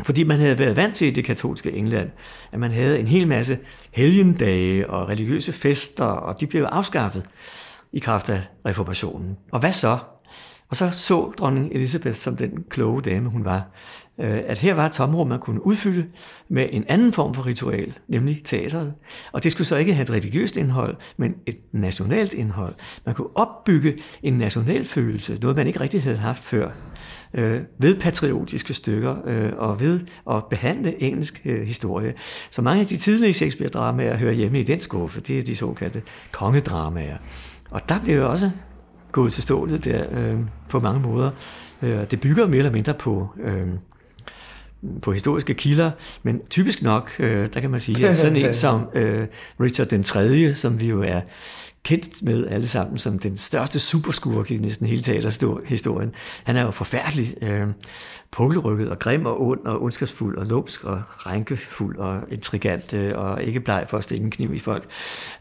[0.00, 2.10] fordi man havde været vant til i det katolske England,
[2.52, 3.58] at man havde en hel masse
[3.92, 7.24] helgendage og religiøse fester, og de blev afskaffet
[7.92, 9.36] i kraft af reformationen.
[9.52, 9.98] Og hvad så?
[10.68, 13.70] Og så så dronning Elisabeth som den kloge dame, hun var,
[14.22, 16.06] Øh, at her var et tomrum, man kunne udfylde
[16.48, 18.92] med en anden form for ritual, nemlig teateret.
[19.32, 22.74] Og det skulle så ikke have et religiøst indhold, men et nationalt indhold.
[23.06, 26.70] Man kunne opbygge en national følelse, noget man ikke rigtig havde haft før,
[27.34, 32.14] øh, ved patriotiske stykker øh, og ved at behandle engelsk øh, historie.
[32.50, 36.02] Så mange af de tidlige Shakespeare-dramaer hører hjemme i den skuffe, det er de såkaldte
[36.32, 37.16] kongedramaer.
[37.70, 38.50] Og der blev jo også
[39.12, 41.30] gået til stålet der øh, på mange måder.
[41.82, 43.68] Øh, det bygger mere eller mindre på, øh,
[45.02, 45.90] på historiske kilder,
[46.22, 49.26] men typisk nok, øh, der kan man sige, at sådan en som øh,
[49.60, 51.20] Richard den 3., som vi jo er
[51.84, 56.12] kendt med alle sammen som den største superskurk i næsten hele teaterhistorien.
[56.44, 57.66] Han er jo forfærdelig øh,
[58.32, 63.42] pukkelrykket og grim og ond og ondskabsfuld og lumsk og rænkefuld og intrigant øh, og
[63.42, 64.90] ikke bleg for at stikke en kniv i folk.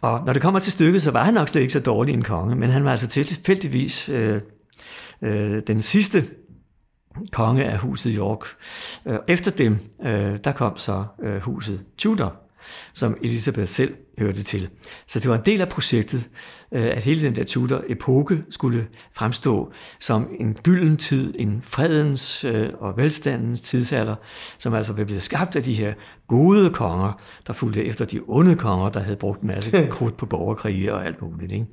[0.01, 2.23] Og når det kommer til stykket, så var han nok slet ikke så dårlig en
[2.23, 4.41] konge, men han var altså tilfældigvis øh,
[5.21, 6.25] øh, den sidste
[7.31, 8.45] konge af huset York.
[9.05, 12.35] Øh, efter dem, øh, der kom så øh, huset Tudor,
[12.93, 14.69] som Elisabeth selv hørte til.
[15.07, 16.29] Så det var en del af projektet,
[16.71, 22.97] at hele den der Tudor-epoke skulle fremstå som en gylden tid, en fredens øh, og
[22.97, 24.15] velstandens tidsalder,
[24.57, 25.93] som altså blev blevet skabt af de her
[26.27, 30.25] gode konger, der fulgte efter de onde konger, der havde brugt en masse krudt på
[30.25, 31.51] borgerkrige og alt muligt.
[31.51, 31.65] Ikke?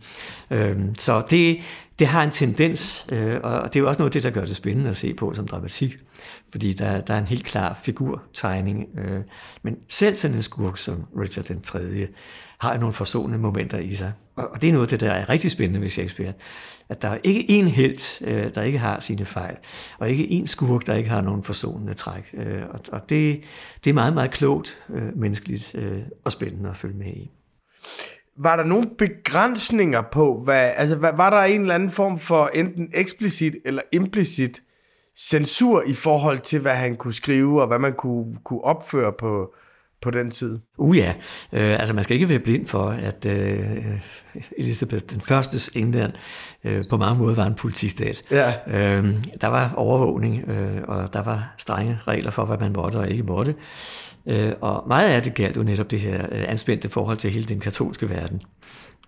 [0.50, 1.58] Øhm, så det,
[1.98, 4.44] det har en tendens, øh, og det er jo også noget af det, der gør
[4.44, 5.96] det spændende at se på som dramatik,
[6.50, 8.86] fordi der, der er en helt klar figurtegning.
[9.62, 12.08] Men selv sådan en skurk som Richard den 3.,
[12.60, 14.12] har nogle forsonende momenter i sig.
[14.36, 16.32] Og det er noget af det, der er rigtig spændende ved Shakespeare.
[16.88, 19.56] At der er ikke én helt, øh, der ikke har sine fejl,
[19.98, 22.34] og ikke én skurk, der ikke har nogen forsonende træk.
[22.34, 23.44] Øh, og det,
[23.84, 25.76] det er meget, meget klogt, øh, menneskeligt
[26.24, 27.30] og spændende at følge med i.
[28.40, 32.50] Var der nogle begrænsninger på, hvad, altså hvad, var der en eller anden form for
[32.54, 34.62] enten eksplicit eller implicit
[35.18, 39.54] censur i forhold til, hvad han kunne skrive, og hvad man kunne, kunne opføre på,
[40.02, 40.58] på den tid?
[40.78, 41.14] Uh ja,
[41.52, 44.00] øh, altså man skal ikke være blind for, at øh,
[44.58, 46.12] Elisabeth den første England
[46.64, 48.22] øh, på mange måder var en politistat.
[48.30, 48.52] Ja.
[48.66, 53.10] Øh, der var overvågning, øh, og der var strenge regler for, hvad man måtte og
[53.10, 53.54] ikke måtte.
[54.26, 57.44] Øh, og meget af det galt jo netop det her øh, anspændte forhold til hele
[57.44, 58.42] den katolske verden,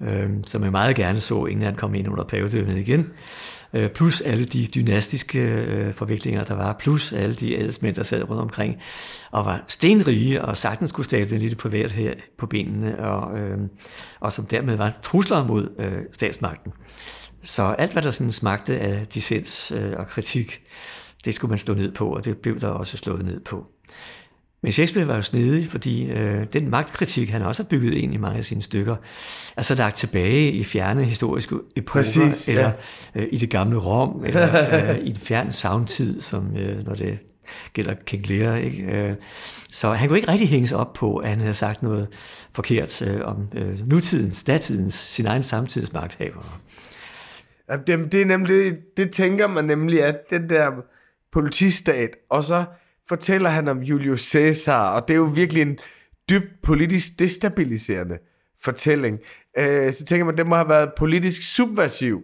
[0.03, 3.13] øh, som jeg meget gerne så, England komme kom ind under pavedømmet igen.
[3.73, 8.31] Øh, plus alle de dynastiske øh, forviklinger, der var, plus alle de adelsmænd, der sad
[8.31, 8.77] rundt omkring,
[9.31, 13.59] og var stenrige, og sagtens kunne stable lidt privat her på benene, og, øh,
[14.21, 16.73] og som dermed var trusler mod øh, statsmagten.
[17.43, 20.63] Så alt, hvad der sådan smagte af dissens øh, og kritik,
[21.25, 23.67] det skulle man slå ned på, og det blev der også slået ned på.
[24.63, 28.17] Men Shakespeare var jo snedig, fordi øh, den magtkritik, han også har bygget ind i
[28.17, 28.97] mange af sine stykker,
[29.57, 32.53] er så lagt tilbage i fjerne historiske epoker, Præcis, ja.
[32.53, 32.73] eller
[33.15, 37.19] øh, i det gamle Rom, eller øh, i en fjern savntid, som øh, når det
[37.73, 38.57] gælder King Lear.
[38.57, 38.83] Ikke?
[38.83, 39.17] Øh,
[39.71, 42.09] så han kunne ikke rigtig hænges op på, at han havde sagt noget
[42.53, 46.45] forkert øh, om øh, nutidens, datidens, sin egen samtids magthavere.
[47.87, 50.67] Det, det er nemlig, det tænker man nemlig, at den der
[51.33, 52.65] politistat, og så
[53.11, 55.79] fortæller han om Julius Caesar, og det er jo virkelig en
[56.31, 58.15] dybt politisk destabiliserende
[58.65, 59.19] fortælling.
[59.59, 62.23] Øh, så tænker man, at den må have været politisk subversiv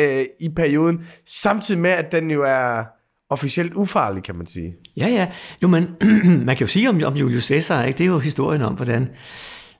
[0.00, 2.84] øh, i perioden, samtidig med, at den jo er
[3.30, 4.74] officielt ufarlig, kan man sige.
[4.96, 5.32] Ja, ja.
[5.62, 5.96] Jo, men
[6.48, 7.98] man kan jo sige om, om Julius Caesar, ikke?
[7.98, 9.08] det er jo historien om, hvordan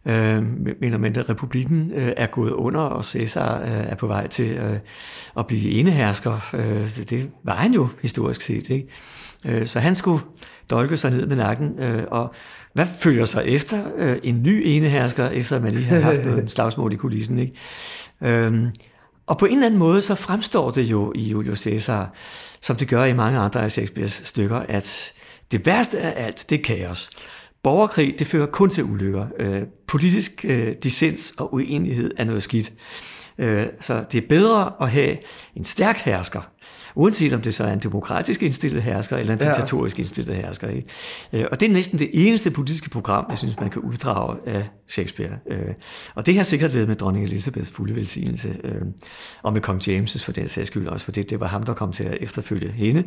[0.06, 0.42] øh,
[0.80, 4.78] men men republikken øh, er gået under, og Caesar øh, er på vej til øh,
[5.38, 6.50] at blive enehersker.
[6.54, 8.70] Øh, det var han jo historisk set.
[8.70, 8.88] Ikke?
[9.44, 10.22] Øh, så han skulle
[10.70, 12.34] dolke sig ned med nakken, øh, og
[12.72, 16.92] hvad følger sig efter øh, en ny enehersker, efter man lige har haft noget slagsmål
[16.92, 17.38] i kulissen?
[17.38, 17.52] Ikke?
[18.20, 18.66] Øh,
[19.26, 22.14] og på en eller anden måde, så fremstår det jo i Julius Caesar,
[22.60, 25.12] som det gør i mange andre af Shakespeares stykker, at
[25.50, 27.10] det værste af alt, det er kaos.
[27.66, 29.26] Borgerkrig, det fører kun til ulykker.
[29.38, 32.72] Øh, politisk øh, dissens og uenighed er noget skidt.
[33.38, 35.16] Øh, så det er bedre at have
[35.56, 36.40] en stærk hersker,
[36.94, 40.68] uanset om det så er en demokratisk indstillet hersker eller en diktatorisk indstillet hersker.
[40.68, 40.88] Ikke?
[41.32, 44.68] Øh, og det er næsten det eneste politiske program, jeg synes, man kan uddrage af
[44.88, 45.32] Shakespeare.
[45.50, 45.74] Øh,
[46.14, 48.82] og det har sikkert været med dronning Elizabeths fulde velsignelse, øh,
[49.42, 51.74] og med kong James' for den sags skyld også, for det, det var ham, der
[51.74, 53.04] kom til at efterfølge hende.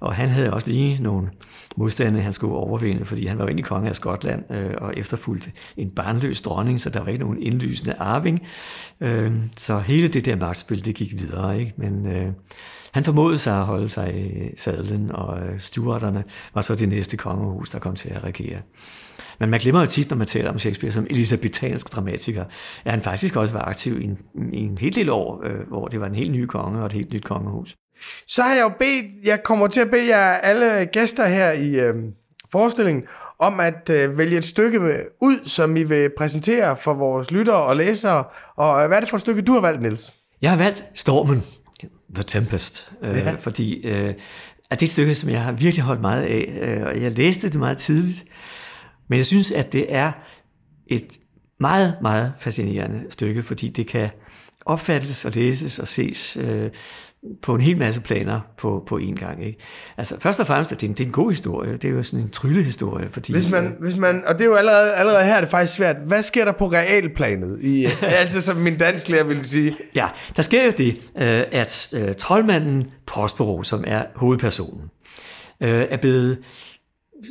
[0.00, 1.30] Og han havde også lige nogle
[1.76, 4.44] modstande, han skulle overvinde, fordi han var jo egentlig konge af Skotland
[4.78, 8.40] og efterfulgte en barnløs dronning, så der var ikke nogen indlysende arving.
[9.56, 11.60] Så hele det der magtspil, det gik videre.
[11.60, 11.72] Ikke?
[11.78, 12.06] Men
[12.92, 17.16] han formåede sig at holde sig i sadlen, og øh, stewarderne var så det næste
[17.16, 18.60] kongehus, der kom til at regere.
[19.40, 22.44] Men man glemmer jo tit, når man taler om Shakespeare som elisabetansk dramatiker,
[22.84, 24.18] at han faktisk også var aktiv i en,
[24.52, 26.92] i en helt del år, øh, hvor det var en helt ny konge og et
[26.92, 27.76] helt nyt kongehus.
[28.26, 31.68] Så har jeg jo bedt, jeg kommer til at bede jer alle gæster her i
[31.68, 31.94] øh,
[32.52, 33.04] forestillingen,
[33.38, 37.62] om at øh, vælge et stykke med, ud, som I vil præsentere for vores lyttere
[37.62, 38.24] og læsere.
[38.56, 40.14] Og øh, hvad er det for et stykke, du har valgt, Niels?
[40.42, 41.42] Jeg har valgt Stormen
[42.14, 43.34] The Tempest, øh, ja.
[43.34, 44.14] fordi øh,
[44.70, 47.48] at det et stykke, som jeg har virkelig holdt meget af, øh, og jeg læste
[47.48, 48.24] det meget tidligt,
[49.08, 50.12] men jeg synes, at det er
[50.86, 51.18] et
[51.60, 54.10] meget, meget fascinerende stykke, fordi det kan
[54.66, 56.70] opfattes og læses og ses øh,
[57.42, 59.46] på en hel masse planer på, på én gang.
[59.46, 59.58] Ikke?
[59.96, 61.72] Altså, først og fremmest, at det er, en, det er en god historie.
[61.72, 63.08] Det er jo sådan en tryllehistorie.
[63.08, 65.76] Fordi, hvis man, hvis man, og det er jo allerede, allerede her, er det faktisk
[65.76, 65.96] svært.
[66.06, 67.58] Hvad sker der på realplanet?
[67.60, 69.76] I, altså, som min dansklærer ville sige.
[69.94, 74.90] Ja, der sker jo det, øh, at uh, troldmanden Prospero, som er hovedpersonen,
[75.60, 76.38] er blevet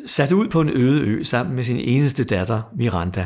[0.05, 3.25] sat ud på en øde ø sammen med sin eneste datter, Miranda.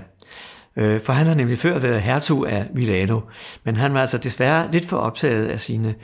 [0.78, 3.20] For han har nemlig før været hertug af Milano,
[3.64, 5.96] men han var altså desværre lidt for optaget af sine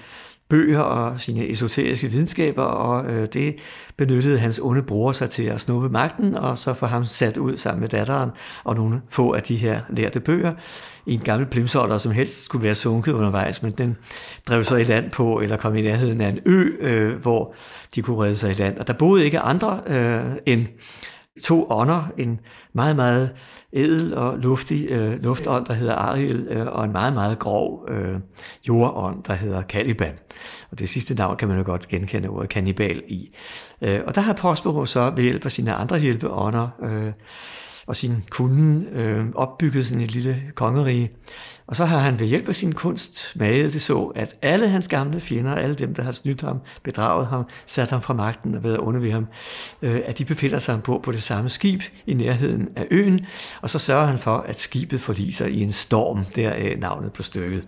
[0.49, 3.55] bøger og sine esoteriske videnskaber, og øh, det
[3.97, 7.57] benyttede hans onde bror sig til at snuppe magten, og så få ham sat ud
[7.57, 8.29] sammen med datteren
[8.63, 10.53] og nogle få af de her lærte bøger
[11.05, 13.97] i en gammel plimsotter, som helst skulle være sunket undervejs, men den
[14.47, 17.55] drev så i land på, eller kom i nærheden af en ø, øh, hvor
[17.95, 18.77] de kunne redde sig i land.
[18.77, 20.65] Og der boede ikke andre øh, end
[21.43, 22.39] to ånder, en
[22.73, 23.29] meget, meget
[23.73, 28.19] edel og luftig øh, luftånd, der hedder Ariel, øh, og en meget, meget grov øh,
[28.67, 30.13] jordånd, der hedder Caliban.
[30.71, 33.35] Og det sidste navn kan man jo godt genkende ordet kannibal i.
[33.81, 37.11] Øh, og der har Prospero så ved hjælp af sine andre hjælpeånder øh,
[37.87, 41.09] og sin kunde øh, opbygget sådan et lille kongerige,
[41.67, 44.87] og så har han ved hjælp af sin kunst maget det så, at alle hans
[44.87, 48.63] gamle fjender, alle dem, der har snydt ham, bedraget ham, sat ham fra magten og
[48.63, 49.27] været under ved ham,
[49.81, 53.25] øh, at de befinder sig på på det samme skib i nærheden af øen,
[53.61, 57.23] og så sørger han for, at skibet forliser i en storm, der er navnet på
[57.23, 57.63] stykket.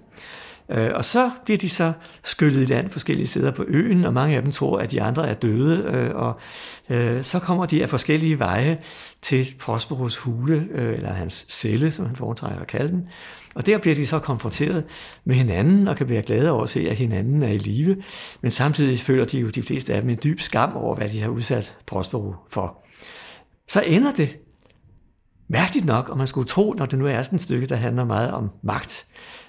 [0.69, 4.35] Øh, og så bliver de så skyllet i land forskellige steder på øen, og mange
[4.35, 6.39] af dem tror, at de andre er døde, øh, og
[6.89, 8.77] øh, så kommer de af forskellige veje
[9.21, 13.09] til Prosperos hule, eller hans celle, som han foretrækker at kalde den,
[13.59, 14.85] og der bliver de så konfronteret
[15.25, 17.97] med hinanden og kan være glade over at se, at hinanden er i live,
[18.41, 21.21] men samtidig føler de jo de fleste af dem en dyb skam over, hvad de
[21.21, 22.85] har udsat Prospero for.
[23.67, 24.37] Så ender det
[25.47, 28.05] mærkeligt nok, og man skulle tro, når det nu er sådan et stykke, der handler
[28.05, 29.05] meget om magt,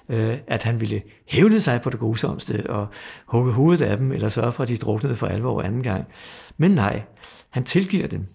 [0.09, 2.87] øh, at han ville hævne sig på det grusomste og
[3.25, 6.07] hugge hovedet af dem, eller sørge for, at de druknede for alvor anden gang.
[6.57, 7.01] Men nej,
[7.49, 8.25] han tilgiver dem.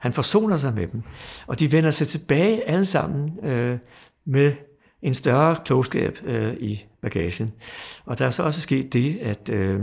[0.00, 1.02] Han forsoner sig med dem,
[1.46, 3.78] og de vender sig tilbage alle sammen øh,
[4.26, 4.52] med
[5.02, 7.52] en større klogskab øh, i bagagen.
[8.04, 9.80] Og der er så også sket det, at øh,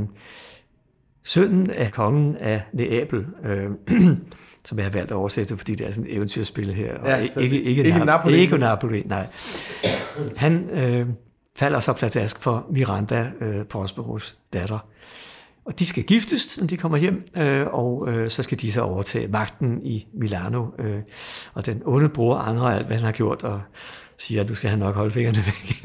[1.23, 3.69] sønnen af kongen af Neapel, øh,
[4.65, 7.15] som jeg har valgt at oversætte, fordi det er sådan et eventyrspil her, og ja,
[7.15, 8.37] ikke, ikke, ikke, ikke, Napoli.
[8.37, 9.27] ikke Napoli, nej.
[10.35, 11.07] Han øh,
[11.55, 14.79] falder så pladask for Miranda, øh, Prosperos datter.
[15.69, 18.81] Og de skal giftes, når de kommer hjem, øh, og øh, så skal de så
[18.81, 20.65] overtage magten i Milano.
[20.79, 20.97] Øh,
[21.53, 23.61] og den onde bror angrer alt, hvad han har gjort, og
[24.17, 25.83] siger, at du skal have nok holde fingrene væk.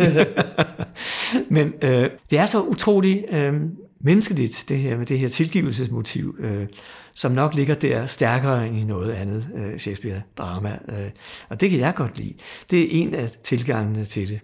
[1.56, 3.54] Men øh, det er så utroligt øh,
[4.00, 6.66] menneskeligt, det her med det her tilgivelsesmotiv, øh,
[7.14, 10.78] som nok ligger der stærkere end i noget andet øh, Shakespeare-drama.
[10.88, 11.10] Øh,
[11.48, 12.34] og det kan jeg godt lide.
[12.70, 14.40] Det er en af tilgangene til det.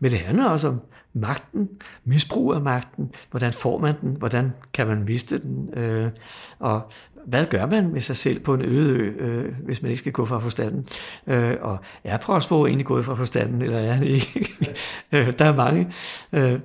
[0.00, 0.80] Men det handler også om
[1.14, 1.68] magten,
[2.04, 6.10] misbrug af magten, hvordan får man den, hvordan kan man miste den, øh,
[6.58, 6.90] og
[7.26, 10.12] hvad gør man med sig selv på en øde ø, øh, hvis man ikke skal
[10.12, 10.86] gå fra forstanden?
[11.26, 14.48] Øh, og er Prosbo egentlig gået fra forstanden, eller er han ikke?
[15.12, 15.92] øh, der er mange
[16.32, 16.58] øh,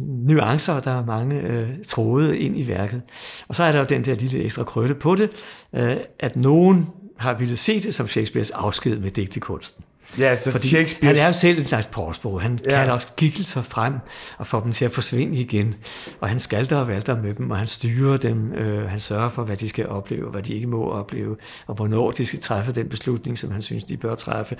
[0.00, 3.02] nuancer, der er mange øh, tråde ind i værket.
[3.48, 5.30] Og så er der jo den der lille ekstra krølle på det,
[5.72, 9.84] øh, at nogen har ville se det som Shakespeares afsked med digtekunsten.
[10.18, 11.14] Ja, så Fordi Shakespeare...
[11.14, 12.38] han er jo selv en slags Prospero.
[12.38, 12.70] Han Ja.
[12.70, 13.94] kalder også skikkelser frem
[14.38, 15.74] og får dem til at forsvinde igen.
[16.20, 18.52] Og han skalter og valter med dem, og han styrer dem.
[18.52, 21.36] Øh, han sørger for, hvad de skal opleve, hvad de ikke må opleve,
[21.66, 24.56] og hvornår de skal træffe den beslutning, som han synes, de bør træffe.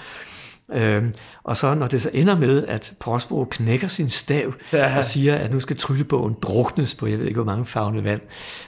[0.73, 1.13] Øhm,
[1.45, 4.99] og så når det så ender med, at Prospero knækker sin stav Ja.
[4.99, 8.21] og siger, at nu skal tryllebogen druknes på, jeg ved ikke hvor mange fagne vand,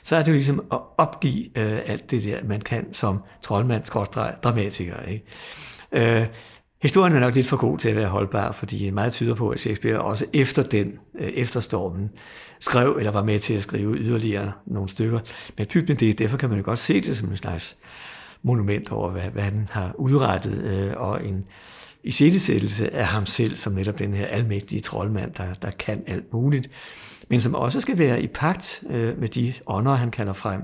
[0.03, 3.85] så er det jo ligesom at opgive øh, alt det der, man kan som troldmand,
[3.85, 4.97] skråstreg, dramatiker.
[5.09, 5.25] Ikke?
[6.21, 6.27] Øh,
[6.83, 9.61] historien er nok lidt for god til at være holdbar, fordi meget tyder på, at
[9.61, 12.11] Shakespeare også efter den, øh, efter stormen,
[12.61, 15.21] skrev eller var med til at skrive yderligere nogle stykker.
[15.59, 17.77] Men pyt med det, derfor kan man jo godt se det som en slags
[18.43, 21.45] monument over, hvad, hvad han har udrettet, øh, og en
[22.07, 26.71] iscenesættelse af ham selv som netop den her almægtige troldmand, der, der kan alt muligt,
[27.31, 30.63] men som også skal være i pagt øh, med de ånder, han kalder frem.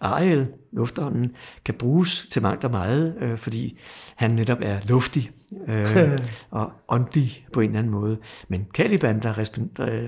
[0.00, 1.32] Ariel, luftånden,
[1.64, 3.78] kan bruges til mangt og meget, øh, fordi
[4.16, 5.30] han netop er luftig
[5.68, 5.86] øh,
[6.50, 8.16] og åndelig på en eller anden måde.
[8.48, 9.38] Men Caliban, der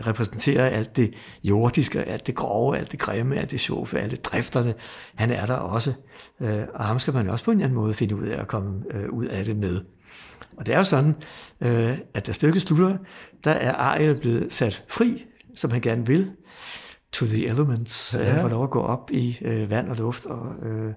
[0.06, 1.14] repræsenterer alt det
[1.44, 4.74] jordiske, alt det grove, alt det grimme, alt det sjove, alt det drifterne,
[5.14, 5.92] han er der også.
[6.40, 8.48] Øh, og ham skal man også på en eller anden måde finde ud af at
[8.48, 9.80] komme øh, ud af det med.
[10.56, 11.14] Og det er jo sådan,
[11.60, 12.96] øh, at da stykket slutter,
[13.44, 15.24] der er Ariel blevet sat fri,
[15.54, 16.30] som han gerne vil,
[17.12, 18.14] to the elements.
[18.18, 18.24] Ja.
[18.24, 20.92] Han får lov at gå op i øh, vand og luft og, øh,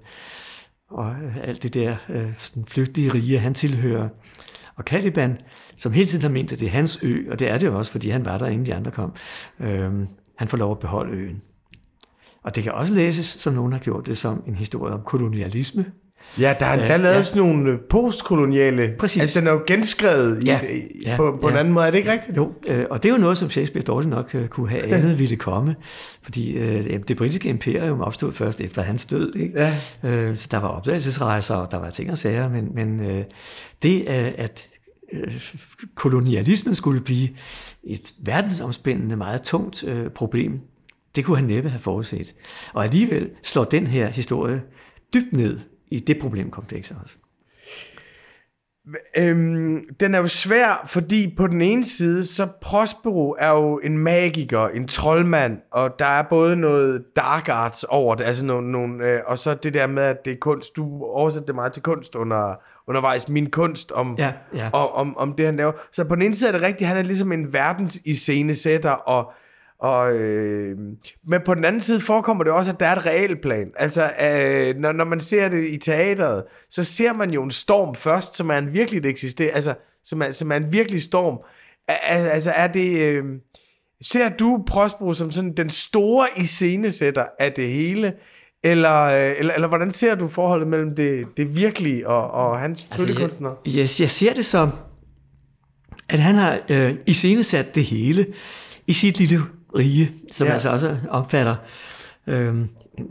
[0.89, 4.09] og øh, alt det der øh, sådan flygtige rige, han tilhører.
[4.75, 5.37] Og Caliban,
[5.77, 7.77] som hele tiden har ment, at det er hans ø, og det er det jo
[7.77, 9.13] også, fordi han var der, inden de andre kom,
[9.59, 11.41] øh, han får lov at beholde øen.
[12.43, 15.85] Og det kan også læses, som nogen har gjort det, som en historie om kolonialisme,
[16.39, 17.23] Ja, der er endda Ja, lavet ja.
[17.23, 18.95] sådan nogle øh, postkoloniale...
[18.99, 19.21] Præcis.
[19.21, 21.59] Altså, den er jo genskrevet Ja, i, i, ja, på, på en ja.
[21.59, 21.87] anden måde.
[21.87, 22.37] Er det ikke rigtigt?
[22.37, 25.19] Jo, øh, og det er jo noget, som Shakespeare dårligt nok øh, kunne have andet
[25.19, 25.75] ville komme,
[26.21, 29.53] fordi øh, det britiske imperium opstod først efter hans død, ikke?
[29.61, 29.75] Ja.
[30.03, 33.23] Øh, så der var opdagelsesrejser, og der var ting og sager, men, men øh,
[33.83, 34.67] det, øh, at
[35.13, 35.41] øh,
[35.95, 37.29] kolonialismen skulle blive
[37.83, 40.59] et verdensomspændende, meget tungt øh, problem,
[41.15, 42.35] det kunne han næppe have forudset.
[42.73, 44.61] Og alligevel slår den her historie
[45.13, 45.59] dybt ned
[45.91, 47.15] i det problemkompleks også.
[49.17, 53.97] Øhm, den er jo svær, fordi på den ene side, så Prospero er jo en
[53.97, 59.05] magiker, en troldmand, og der er både noget dark arts over det, altså nogle, nogle,
[59.05, 60.75] øh, og så det der med, at det er kunst.
[60.75, 62.55] Du oversætter det meget til kunst under,
[62.87, 63.29] undervejs.
[63.29, 64.69] Min kunst om, Ja, ja.
[64.73, 65.71] Og, om, om det, han laver.
[65.91, 69.31] Så på den ene side er det rigtigt, han er ligesom en verdens iscenesætter, og
[69.79, 70.77] og, øh,
[71.27, 73.67] men på den anden side forekommer det også, at der er et reelt plan.
[73.75, 77.95] Altså, øh, når, når man ser det i teateret, så ser man jo en storm
[77.95, 79.73] først, som er en virkelig eksister, altså,
[80.03, 81.37] som er, som er en virkelig storm.
[81.87, 83.01] Al- Altså, er det...
[83.01, 83.23] Øh,
[84.01, 88.13] ser du Prospero som sådan den store iscenesætter af det hele?
[88.63, 92.85] Eller, øh, eller, eller hvordan ser du forholdet mellem det, det virkelige og, og hans
[92.85, 93.49] tryllekunstner?
[93.49, 94.69] Altså, jeg, jeg, jeg ser det som,
[96.09, 98.25] at han har øh, iscenesat det hele
[98.87, 99.39] i sit lille
[99.77, 100.53] rige, som Ja.
[100.53, 101.55] altså også omfatter
[102.27, 102.55] øh,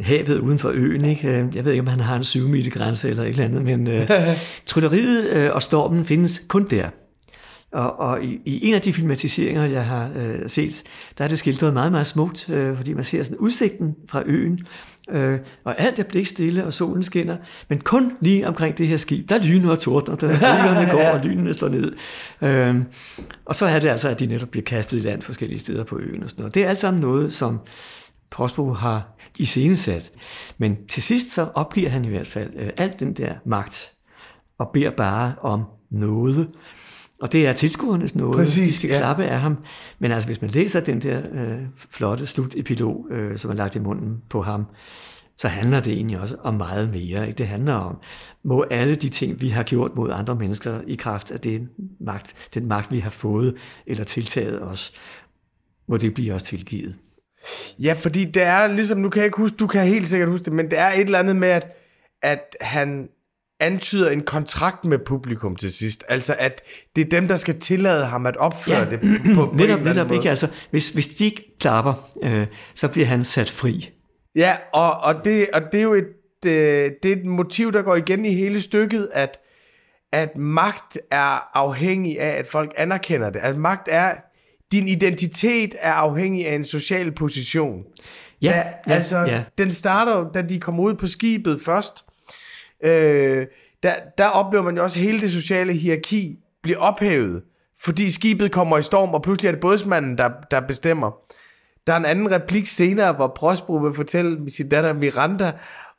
[0.01, 1.05] havet uden for øen.
[1.05, 1.29] Ikke?
[1.29, 3.62] Øh, Jeg ved ikke, om han har en 7 meter grænse eller et eller andet,
[3.62, 4.11] men øh,
[4.67, 6.89] trylleriet øh, og stormen findes kun der.
[7.73, 10.83] Og, og i, i en af de filmatiseringer, jeg har øh, set,
[11.19, 14.61] der er det skildret meget, meget smukt, øh, fordi man ser sådan udsigten fra øen,
[15.11, 17.37] øh, og alt er blikstille, og solen skinner,
[17.69, 21.11] men kun lige omkring det her skib, der er lyne og tordner, der bølgerne går,
[21.11, 21.93] og lynene slår ned.
[22.43, 22.77] Øh,
[23.45, 25.99] og så er det altså, at de netop bliver kastet i land forskellige steder på
[25.99, 26.55] øen og sådan noget.
[26.55, 27.61] Det er alt sammen noget, som
[28.31, 30.13] Prospero har iscenesat.
[30.59, 33.91] Men til sidst så opgiver han i hvert fald øh, alt den der magt,
[34.59, 36.49] og beder bare om noget.
[37.21, 38.37] Og det er tilskuernes noget.
[38.37, 38.99] Præcis, De skal ja.
[38.99, 39.57] klappe af ham.
[39.99, 41.59] Men altså, hvis man læser den der øh,
[41.91, 44.67] flotte slutepilog, øh, som er lagt i munden på ham,
[45.37, 47.27] så handler det egentlig også om meget mere.
[47.27, 47.39] Ikke?
[47.39, 47.99] Det handler om,
[48.45, 51.69] må alle de ting, vi har gjort mod andre mennesker i kraft af det
[52.01, 53.55] magt, den magt, vi har fået
[53.87, 54.93] eller tiltaget os,
[55.89, 56.97] må det blive os tilgivet.
[57.79, 60.45] Ja, fordi det er ligesom, nu kan jeg ikke huske, du kan helt sikkert huske
[60.45, 61.77] det, men det er et eller andet med, at,
[62.23, 63.09] at han
[63.61, 66.05] antyder en kontrakt med publikum til sidst.
[66.09, 66.63] Altså, at
[66.97, 68.91] det er dem, der skal tillade ham at opføre Ja.
[68.91, 70.19] det på, på, Netop, netop måde.
[70.19, 70.29] ikke.
[70.29, 73.91] Altså, hvis, hvis de ikke klapper, øh, så bliver han sat fri.
[74.37, 76.05] Ja, og, og, det, og det er jo et,
[76.47, 79.39] øh, det er et motiv, der går igen i hele stykket, at,
[80.13, 83.41] at magt er afhængig af, at folk anerkender det.
[83.41, 84.15] At magt er,
[84.73, 87.83] din identitet er afhængig af en social position.
[88.43, 89.43] Ja, da, ja, altså, ja.
[89.59, 92.05] den starter da de kommer ud på skibet først.
[92.85, 93.47] Øh,
[93.83, 97.43] der, der oplever man jo også, hele det sociale hierarki bliver ophævet,
[97.81, 101.11] fordi skibet kommer i storm, og pludselig er det bådsmanden, der, der bestemmer.
[101.87, 105.53] Der er en anden replik senere, hvor Prospero vil fortælle med sin datter Miranda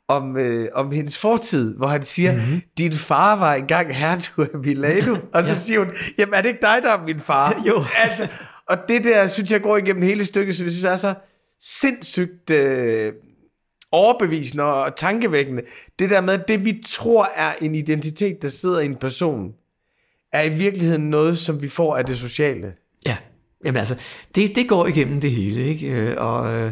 [0.08, 2.62] om, øh, om hendes fortid, hvor han siger, mm-hmm.
[2.78, 5.58] din far var engang hertug af Milano, og så ja.
[5.58, 7.60] siger hun, jamen er det ikke dig, der er min far?
[7.68, 7.84] Jo.
[7.96, 8.28] Altså,
[8.68, 11.14] og det der, synes jeg, går igennem hele stykket, så jeg synes er så
[11.60, 13.12] sindssygt øh,
[13.92, 15.62] overbevisende og tankevækkende.
[15.98, 19.52] Det der med, at det vi tror er en identitet, der sidder i en person,
[20.32, 22.72] er i virkeligheden noget, som vi får af det sociale.
[23.06, 23.16] Ja,
[23.64, 23.96] jamen altså,
[24.34, 25.86] det, det går igennem det hele, ikke?
[25.86, 26.70] Øh, og øh,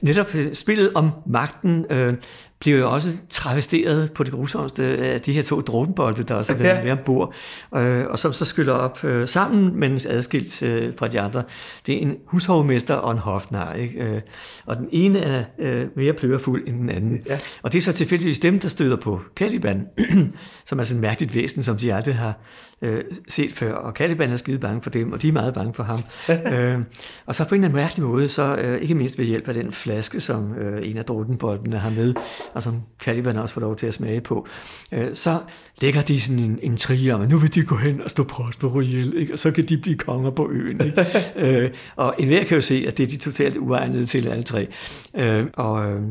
[0.00, 2.14] netop spillet om magten øh,
[2.62, 6.58] bliver jo også travesteret på det grusomste af de her to dråbenbolde, der også har
[6.62, 6.82] været Ja.
[6.84, 7.34] med ombord,
[7.76, 11.42] øh, og som så skyller op øh, sammen, men adskilt øh, fra de andre.
[11.86, 13.98] Det er en hushovmester og en hofnar, ikke?
[14.04, 14.20] Øh,
[14.66, 17.20] og den ene er øh, mere pløverfuld end den anden.
[17.26, 17.38] Ja.
[17.62, 19.86] Og det er så tilfældigvis dem, der støder på Caliban,
[20.68, 22.38] som er sådan et mærkeligt væsen, som de aldrig har
[22.82, 23.74] øh, set før.
[23.74, 26.00] Og Caliban er skide bange for dem, og de er meget bange for ham.
[26.54, 26.78] øh,
[27.26, 29.54] og så på en eller anden mærkelig måde, så øh, ikke mindst ved hjælp af
[29.54, 32.14] den flaske, som øh, en af drotenboldene har med,
[32.54, 34.46] og som Caliban også får lov til at smage på,
[34.92, 35.38] øh, så
[35.80, 38.24] lægger de sådan en, en trige om, at nu vil de gå hen og stå
[38.24, 39.32] Prospero ihjel, ikke?
[39.32, 40.80] og så kan de blive konger på øen.
[40.84, 41.06] Ikke?
[41.64, 44.68] øh, og enhver kan jo se, at det er de totalt uegnede til alle tre.
[45.14, 46.02] Øh, og øh,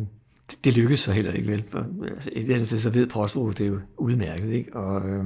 [0.51, 1.63] det, det lykkes så heller ikke vel.
[1.71, 4.53] For, altså, et eller andet sted, så ved Prospero, det er jo udmærket.
[4.53, 4.75] Ikke?
[4.75, 5.23] Og, øh,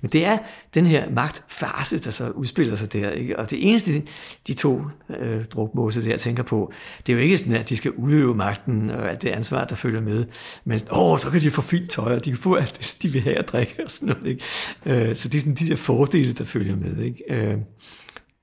[0.00, 0.38] men det er
[0.74, 3.10] den her magtfase, der så udspiller sig der.
[3.10, 3.38] Ikke?
[3.38, 4.02] Og det eneste,
[4.46, 4.82] de to
[5.20, 6.72] øh, drukmåse der tænker på,
[7.06, 9.74] det er jo ikke sådan, at de skal udøve magten og alt det ansvar, der
[9.74, 10.24] følger med.
[10.64, 13.08] Men åh, så kan de få fint tøj, og de kan få alt det, de
[13.08, 14.30] vil have at drikke og sådan noget.
[14.30, 15.08] Ikke?
[15.08, 16.98] Øh, så det er sådan de der fordele, der følger med.
[16.98, 17.24] Ikke?
[17.28, 17.58] Øh,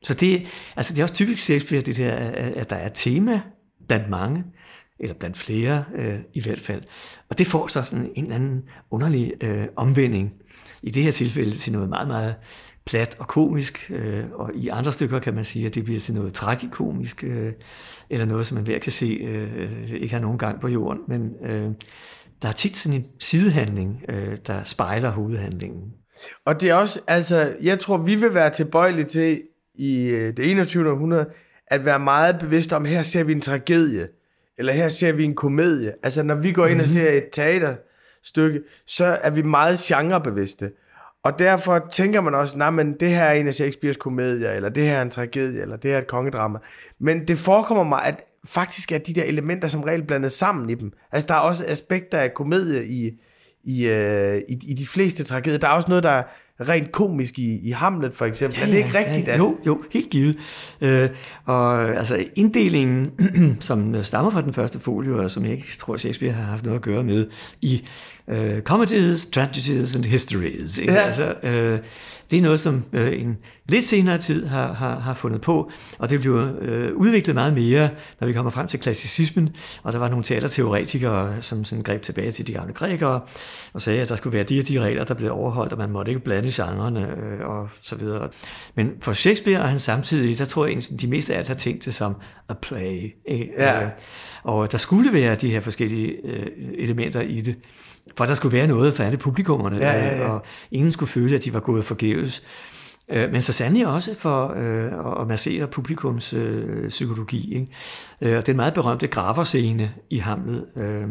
[0.04, 3.42] så det, altså det er også typisk Shakespeare, det der, at at der er tema
[3.88, 4.44] blandt mange,
[5.00, 6.82] eller blandt flere øh, i hvert fald.
[7.30, 10.34] Og det får så sådan en eller anden underlig øh, omvending,
[10.84, 12.36] i det her tilfælde til noget meget, meget
[12.86, 16.14] plat og komisk, øh, og i andre stykker kan man sige, at det bliver til
[16.14, 17.54] noget tragikomisk, øh,
[18.10, 21.32] eller noget, som man hver kan se øh, ikke har nogen gang på jorden, men
[21.46, 21.72] øh,
[22.42, 25.82] der er tit sådan en sidehandling, øh, der spejler hovedhandlingen.
[26.46, 29.42] Og det er også, altså, jeg tror, vi vil være tilbøjelige til
[29.76, 30.92] i øh, det 21.
[30.92, 31.26] århundrede,
[31.68, 34.08] at være meget bevidste om, her ser vi en tragedie,
[34.58, 35.94] eller her ser vi en komedie.
[36.04, 40.72] Altså, når vi går ind og ser et teaterstykke, så er vi meget genrebevidste.
[41.24, 44.70] Og derfor tænker man også, nej, men det her er en af Shakespeares komedier, eller
[44.70, 46.60] det her er en tragedie, eller det her er et kongedrama.
[47.00, 50.76] Men det forekommer mig, at faktisk er de der elementer som regel blandet sammen i
[50.76, 50.92] dem.
[51.12, 53.12] Altså, der er også aspekter af komedie i,
[53.64, 55.58] i, øh, i, i de fleste tragedier.
[55.58, 56.24] Der er også noget, der er
[56.70, 58.60] rent komisk i, i Hamlet, for eksempel.
[58.60, 59.28] Ja, er det ikke rigtigt?
[59.28, 60.38] Ja, at- jo, jo, helt givet.
[60.82, 61.10] Øh,
[61.46, 63.12] og altså inddelingen,
[63.60, 66.76] som stammer fra den første folio, og som jeg ikke tror, Shakespeare har haft noget
[66.78, 67.28] at gøre med,
[67.62, 67.84] i
[68.28, 70.78] øh, comedies, tragedies and histories.
[70.78, 70.94] Ikke?
[70.94, 71.00] Ja.
[71.00, 71.80] Altså, øh,
[72.32, 73.38] det er noget, som øh, en
[73.70, 77.90] lidt senere tid har, har, har fundet på, og det bliver øh, udviklet meget mere,
[78.20, 79.50] når vi kommer frem til klassicismen,
[79.84, 83.22] og der var nogle teaterteoretikere, som sådan greb tilbage til de gamle grækere,
[83.74, 85.90] og sagde, at der skulle være de og de regler, der blev overholdt, og man
[85.90, 88.30] måtte ikke blande genrerne, øh, og så videre.
[88.76, 91.56] Men for Shakespeare og hans samtidige, der tror jeg, at de mest af alt har
[91.56, 92.16] tænkt det som
[92.50, 93.14] a play.
[93.28, 93.50] Ikke?
[93.58, 93.84] Ja.
[93.84, 93.90] Øh,
[94.44, 96.48] og der skulle være de her forskellige øh,
[96.78, 97.56] elementer i det,
[98.18, 100.30] for der skulle være noget for alle publikummerne, Ja, ja, ja.
[100.30, 102.44] og ingen skulle føle, at de var gået forgæves.
[103.10, 107.54] Øh, Men så sandelig også for øh, at massere publikums øh, psykologi.
[107.54, 107.68] Ikke?
[108.22, 111.08] Øh, og den meget berømte graverscene i Hamlet, øh,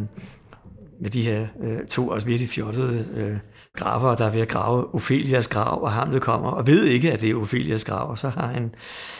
[1.01, 3.37] med de her øh, to også virkelig fjottede øh,
[3.77, 7.21] graver, der er ved at grave Ophelias grav, og Hamlet kommer og ved ikke, at
[7.21, 8.71] det er Ophelias grav, og så har han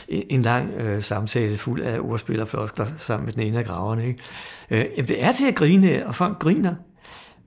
[0.09, 3.65] en, en lang øh, samtale fuld af ordspil og floskler sammen med den ene af
[3.65, 4.07] graverne.
[4.07, 4.21] Ikke?
[4.71, 6.75] Øh, jamen, det er til at grine og folk griner.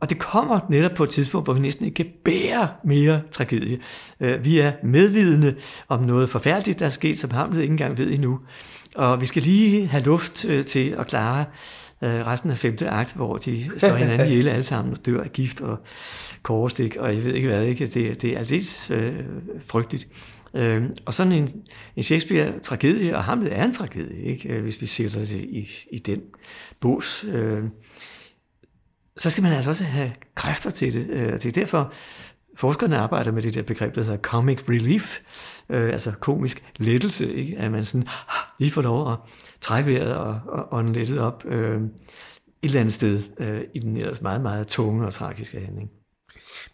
[0.06, 3.80] Og det kommer netop på et tidspunkt, hvor vi næsten ikke kan bære mere tragedie.
[4.20, 5.56] Øh, Vi er medvidende
[5.88, 8.40] om noget forfærdeligt, der er sket, som Hamlet ikke engang ved endnu.
[8.96, 11.46] Og vi skal lige have luft øh, til at klare
[12.02, 15.34] øh, resten af femte akt, hvor de står hinanden ihjel alle sammen og dør af
[15.34, 15.78] gift og
[16.44, 17.88] kårestik, og jeg ved ikke hvad, ikke?
[17.88, 19.14] Det, det er aldeles øh,
[19.68, 20.08] frygteligt.
[20.54, 21.50] Øh, og sådan en,
[21.96, 24.60] en Shakespeare-tragedie, og Hamlet er en tragedie, ikke?
[24.62, 26.22] Hvis vi sætter det i, i den
[26.80, 27.26] bås.
[27.34, 27.64] Øh,
[29.18, 31.08] så skal man altså også have kræfter til det.
[31.10, 31.94] Øh, og Det er derfor,
[32.56, 35.20] forskerne arbejder med det der begreb, der hedder comic relief,
[35.70, 37.58] øh, altså komisk lettelse, ikke?
[37.58, 39.18] at man sådan ah, lige får lov at
[39.62, 43.98] trække vejret og, og ånde lettet op øh, et eller andet sted øh, i den
[43.98, 45.90] ellers meget, meget tunge og tragiske handling.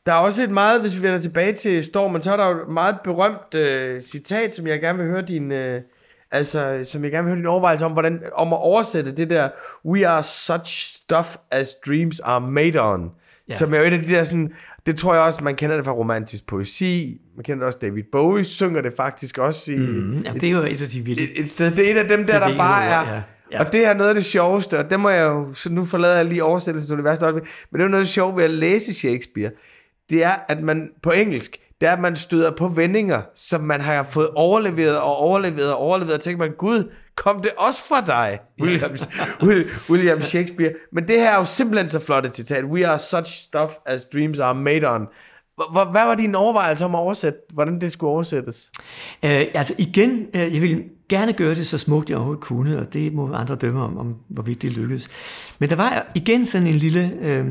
[0.06, 2.62] Der er også et meget, hvis vi vender tilbage til Stormen, så er der jo
[2.62, 5.82] et meget berømt øh, citat, som jeg gerne vil høre din øh,
[6.32, 9.50] altså, som jeg gerne vil høre din overvejelse om, hvordan, om at oversætte det der,
[9.86, 13.10] we are such stuff as dreams are made on,
[13.50, 13.56] ja.
[13.56, 14.52] som er jo et af de der sådan,
[14.86, 18.04] det tror jeg også, man kender det fra romantisk poesi, man kender det også, David
[18.12, 19.78] Bowie synger det faktisk også i...
[19.78, 21.24] Mm, jamen, det er jo et af de vilde.
[21.24, 23.14] Et, et sted, det er et af dem der, der bare er...
[23.14, 23.22] Ja.
[23.52, 23.60] Ja.
[23.60, 26.16] Og det er noget af det sjoveste, og det må jeg jo, så nu forlader
[26.16, 28.94] jeg lige oversættelsen til værste men det er noget af det sjove ved at læse
[28.94, 29.52] Shakespeare,
[30.10, 33.82] det er, at man på engelsk, det er, at man støder på vendinger, som man
[33.82, 38.02] har fået overleveret og overleveret og overleveret, og tænker man, gud, kom det også fra
[38.02, 38.92] dig, William,
[39.90, 40.72] William Shakespeare.
[40.92, 42.64] Men det her er jo simpelthen så flot et citat.
[42.64, 45.08] We are such stuff as dreams are made on.
[45.72, 48.72] Hvad var din overvejelse om at oversætte, hvordan det skulle oversættes?
[49.24, 52.94] Øh, altså igen, øh, jeg vil gerne gøre det så smukt, jeg overhovedet kunne, og
[52.94, 55.10] det må andre dømme om, om hvorvidt det lykkedes.
[55.60, 57.46] Men der var igen sådan en lille øh,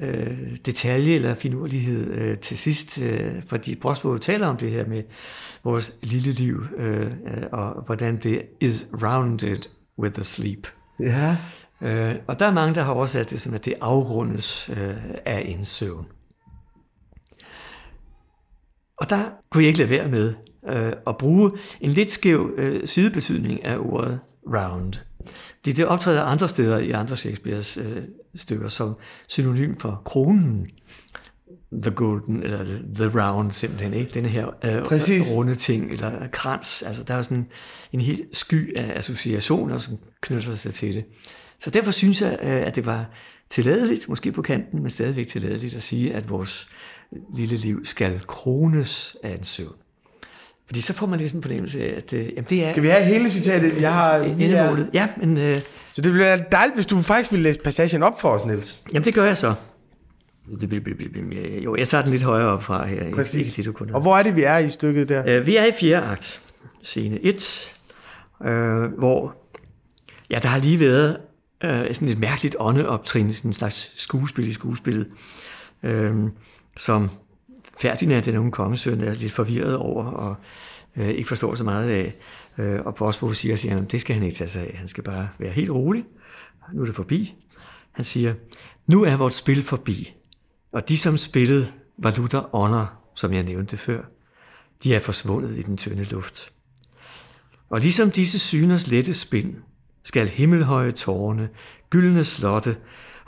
[0.00, 5.02] øh, detalje eller finurlighed øh, til sidst, øh, fordi Brosbo taler om det her med
[5.64, 7.12] vores lille liv, øh,
[7.52, 9.58] og hvordan det is rounded
[9.98, 10.68] with the sleep.
[11.00, 11.36] Ja.
[11.82, 15.44] Øh, og der er mange, der har oversat det som, at det afrundes øh, af
[15.46, 16.06] en søvn.
[18.96, 20.34] Og der kunne jeg ikke lade være med
[20.68, 24.92] øh, at bruge en lidt skæv øh, sidebetydning af ordet round.
[25.64, 28.02] Det, det optræder andre steder i andre Shakespeares øh,
[28.36, 28.94] stykker som
[29.28, 30.70] synonym for kronen.
[31.82, 32.64] The golden, eller
[32.94, 34.10] the round simpelthen, ikke?
[34.14, 36.82] Denne her øh, runde ting, eller krans.
[36.82, 37.48] Altså, der er sådan
[37.92, 41.04] en helt sky af associationer, som knytter sig til det.
[41.58, 43.10] Så derfor synes jeg, øh, at det var
[43.48, 46.68] tilladeligt, måske på kanten, men stadigvæk tilladeligt at sige, at vores
[47.36, 49.81] lille liv skal krones af en søvn.
[50.66, 52.68] Fordi så får man ligesom en fornemmelse af, at øh, jamen det er...
[52.68, 53.80] Skal vi have hele citatet?
[53.80, 54.16] Jeg har...
[54.16, 54.90] Endemålet.
[54.92, 55.36] Ja, men...
[55.36, 55.60] Øh,
[55.92, 58.80] så det ville være dejligt, hvis du faktisk ville læse passagen op for os, Niels.
[58.92, 59.54] Jamen det gør jeg så.
[61.64, 63.14] Jo, jeg tager den lidt højere op fra her.
[63.14, 63.58] Præcis.
[63.58, 63.94] Ikke det, kunne.
[63.94, 65.22] Og hvor er det, vi er i stykket der?
[65.26, 66.40] Øh, vi er i fjerde akt,
[66.82, 67.72] scene 1,
[68.44, 69.36] øh, hvor
[70.30, 71.16] ja, der har lige været
[71.64, 75.06] øh, sådan et mærkeligt åndeoptrin, sådan en slags skuespil i skuespillet,
[75.82, 76.14] øh,
[76.76, 77.10] som
[77.80, 80.36] Ferdinand, den unge kongesøn, er lidt forvirret over og
[80.96, 82.14] øh, ikke forstår så meget af.
[82.58, 84.76] Øh, og Bosbo siger, til at det skal han ikke tage sig af.
[84.76, 86.04] Han skal bare være helt rolig.
[86.72, 87.34] Nu er det forbi.
[87.92, 88.34] Han siger,
[88.86, 90.14] nu er vores spil forbi.
[90.72, 94.02] Og de, som spillede, var Luther ånder, som jeg nævnte før.
[94.82, 96.52] De er forsvundet i den tynde luft.
[97.70, 99.54] Og ligesom disse syners lette spind,
[100.04, 101.48] skal himmelhøje tårne,
[101.90, 102.76] gyldne slotte,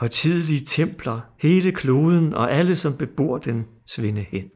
[0.05, 4.50] højtidelige templer, hele kloden og alle, som bebor den, svinde hen.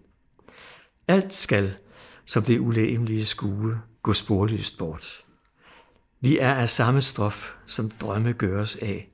[1.09, 1.77] Alt skal,
[2.25, 5.25] som det ulæmelige skue, gå sporløst bort.
[6.21, 9.11] Vi er af samme stof, som drømme gøres af.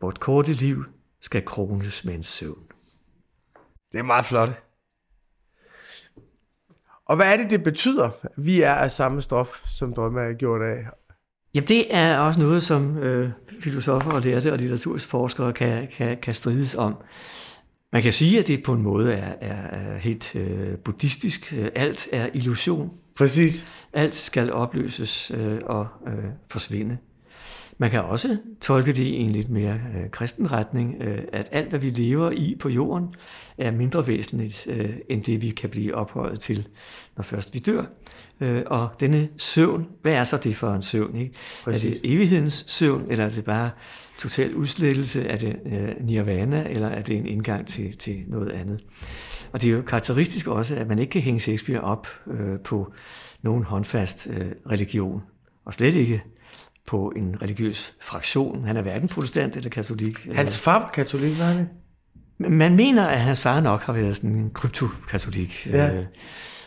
[0.00, 0.84] Vort korte liv
[1.20, 2.66] skal krones med en søvn.
[3.92, 4.62] Det er meget flot.
[7.06, 8.10] Og hvad er det, det betyder?
[8.36, 10.86] Vi er af samme stof, som drømme er gjort af.
[11.56, 13.30] Jamen det er også noget, som øh,
[13.60, 16.94] filosofer og lærte og litteraturforskere kan, kan, kan strides om.
[17.92, 21.54] Man kan sige, at det på en måde er, er, er helt øh, buddhistisk.
[21.74, 22.90] Alt er illusion.
[23.18, 23.66] Præcis.
[23.92, 26.98] Alt skal opløses øh, og øh, forsvinde.
[27.78, 31.68] Man kan også tolke det i en lidt mere øh, kristen retning, øh, at alt,
[31.68, 33.14] hvad vi lever i på jorden,
[33.58, 36.68] er mindre væsentligt, øh, end det, vi kan blive ophøjet til,
[37.16, 37.84] når først vi dør.
[38.40, 41.16] Øh, og denne søvn, hvad er så det for en søvn?
[41.16, 41.34] Ikke?
[41.64, 41.98] Præcis.
[41.98, 43.70] Er det evighedens søvn, eller er det bare
[44.18, 45.24] total udslettelse?
[45.24, 48.84] Er det øh, nirvana, eller er det en indgang til, til noget andet?
[49.52, 52.92] Og det er jo karakteristisk også, at man ikke kan hænge Shakespeare op øh, på
[53.42, 55.22] nogen håndfast øh, religion,
[55.64, 56.22] og slet ikke
[56.86, 58.64] på en religiøs fraktion.
[58.64, 60.28] Han er hverken protestant eller katolik.
[60.34, 61.68] Hans far var katolik, var han
[62.38, 65.66] Man mener, at hans far nok har været sådan en kryptokatolik.
[65.66, 65.94] Ja.
[65.94, 66.04] Øh,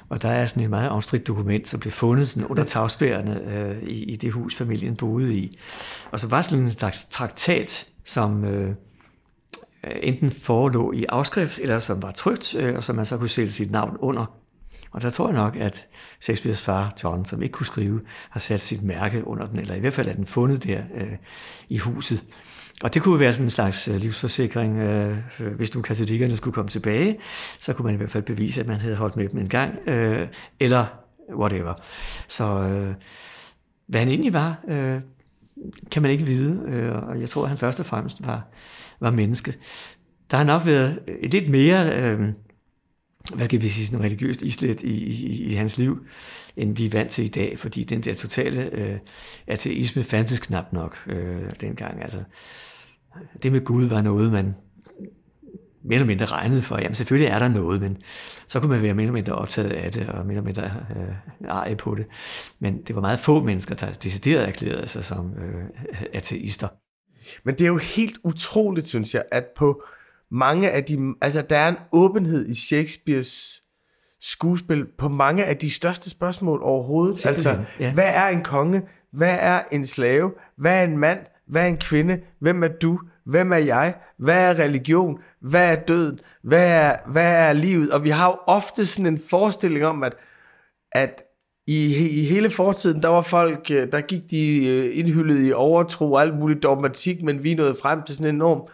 [0.09, 3.83] og der er sådan et meget omstridt dokument, som blev fundet sådan under tagspærende øh,
[3.89, 5.59] i, i det hus, familien boede i.
[6.11, 8.75] Og så var sådan en slags traktat, som øh,
[9.83, 13.51] enten forelå i afskrift, eller som var trygt, øh, og som man så kunne sætte
[13.51, 14.38] sit navn under.
[14.91, 15.87] Og der tror jeg nok, at
[16.19, 19.79] Shakespeares far, John, som ikke kunne skrive, har sat sit mærke under den, eller i
[19.79, 21.11] hvert fald er den fundet der øh,
[21.69, 22.23] i huset.
[22.83, 24.77] Og det kunne være sådan en slags øh, livsforsikring.
[24.77, 25.17] Øh,
[25.55, 27.17] hvis nu katolikkerne skulle komme tilbage,
[27.59, 29.73] så kunne man i hvert fald bevise, at man havde holdt med dem en gang,
[29.87, 30.27] øh,
[30.59, 30.85] eller
[31.35, 31.73] whatever.
[32.27, 32.93] Så øh,
[33.87, 35.01] hvad han egentlig var, øh,
[35.91, 38.47] kan man ikke vide, øh, og jeg tror, at han først og fremmest var,
[38.99, 39.55] var menneske.
[40.31, 42.29] Der har nok været et lidt mere, øh,
[43.35, 46.05] hvad skal vi sige, sådan religiøst islet i, i, i hans liv,
[46.57, 48.97] end vi er vant til i dag, fordi den der totale øh,
[49.47, 52.01] ateisme fandtes knap nok øh, dengang.
[52.01, 52.23] Altså,
[53.43, 54.55] det med Gud var noget, man
[55.83, 57.97] mere eller mindre regnede for, jamen selvfølgelig er der noget, men
[58.47, 61.47] så kunne man være mere eller mindre optaget af det, og mere eller mindre øh,
[61.49, 62.05] eje på det.
[62.59, 65.63] Men det var meget få mennesker, der decideret erklærede sig som øh,
[66.13, 66.67] ateister.
[67.43, 69.83] Men det er jo helt utroligt, synes jeg, at på
[70.31, 71.13] mange af de...
[71.21, 73.61] Altså, der er en åbenhed i Shakespeares
[74.21, 77.25] skuespil på mange af de største spørgsmål overhovedet.
[77.25, 77.93] Altså, ja.
[77.93, 78.81] hvad er en konge?
[79.13, 80.31] Hvad er en slave?
[80.57, 81.19] Hvad er en mand?
[81.47, 82.19] Hvad er en kvinde?
[82.39, 82.99] Hvem er du?
[83.25, 83.95] Hvem er jeg?
[84.17, 85.17] Hvad er religion?
[85.41, 86.19] Hvad er døden?
[86.43, 87.91] Hvad er, hvad er livet?
[87.91, 90.13] Og vi har jo ofte sådan en forestilling om, at,
[90.91, 91.23] at
[91.67, 91.85] i,
[92.19, 96.21] i hele fortiden, der var folk, øh, der gik de øh, indhyldet i overtro og
[96.21, 98.67] alt muligt dogmatik, men vi nåede frem til sådan en enorm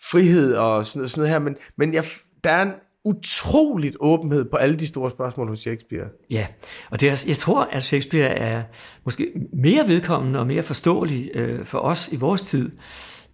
[0.00, 1.38] frihed og sådan, sådan noget her.
[1.38, 2.04] Men, men jeg,
[2.44, 2.72] der er en
[3.04, 6.04] utroligt åbenhed på alle de store spørgsmål hos Shakespeare.
[6.30, 6.46] Ja,
[6.90, 8.62] og det er, jeg tror, at Shakespeare er
[9.04, 12.70] måske mere vedkommende og mere forståelig øh, for os i vores tid,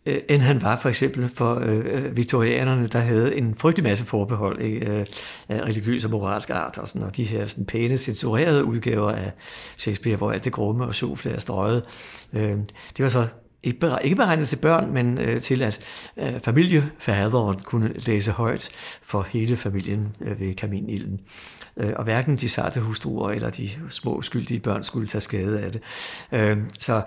[0.06, 4.04] øh, end han var for eksempel for øh, øh, viktorianerne, der havde en frygtelig masse
[4.04, 4.86] forbehold ikke?
[4.86, 5.06] Øh,
[5.48, 9.32] af religiøs og moralsk art, og, sådan, og de her sådan, pæne, censurerede udgaver af
[9.76, 11.84] Shakespeare, hvor alt det grumme og sjofle er strøget.
[12.32, 12.56] Øh,
[12.96, 13.26] det var så
[13.62, 15.80] ikke beregnet til børn, men øh, til at
[16.16, 18.70] øh, familiefaderen kunne læse højt
[19.02, 21.20] for hele familien øh, ved kaminilden.
[21.76, 25.72] Øh, og hverken de sarte hustruer eller de små skyldige børn skulle tage skade af
[25.72, 25.82] det.
[26.32, 27.02] Øh, så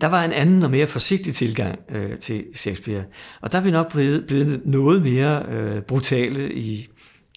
[0.00, 3.04] der var en anden og mere forsigtig tilgang øh, til Shakespeare.
[3.40, 6.88] Og der er vi nok blevet, blevet noget mere øh, brutale i,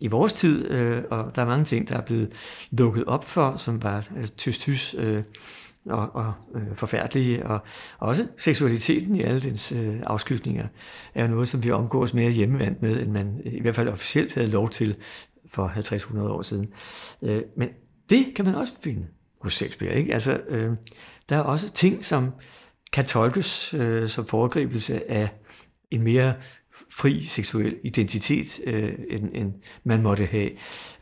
[0.02, 2.30] i vores tid, øh, og der er mange ting, der er blevet
[2.72, 4.96] lukket op for, som var øh, tyst-tyst.
[4.98, 5.24] øh,
[5.86, 7.60] og, og øh, forfærdelige, og,
[8.00, 10.68] og også seksualiteten i alle dens øh, afskygninger
[11.14, 14.34] er noget, som vi omgås mere hjemmevandt med, end man øh, i hvert fald officielt
[14.34, 14.96] havde lov til
[15.48, 16.74] for 50-100 år siden.
[17.22, 17.70] Øh, men
[18.10, 19.08] det kan man også finde
[19.42, 19.96] hos Shakespeare.
[19.96, 20.14] Ikke?
[20.14, 20.72] Altså, øh,
[21.30, 22.32] der er også ting, som
[22.94, 25.30] kan tolkes øh, som foregribelse af
[25.92, 26.34] en mere
[26.92, 29.54] fri seksuel identitet, øh, end, end
[29.84, 30.50] man måtte have.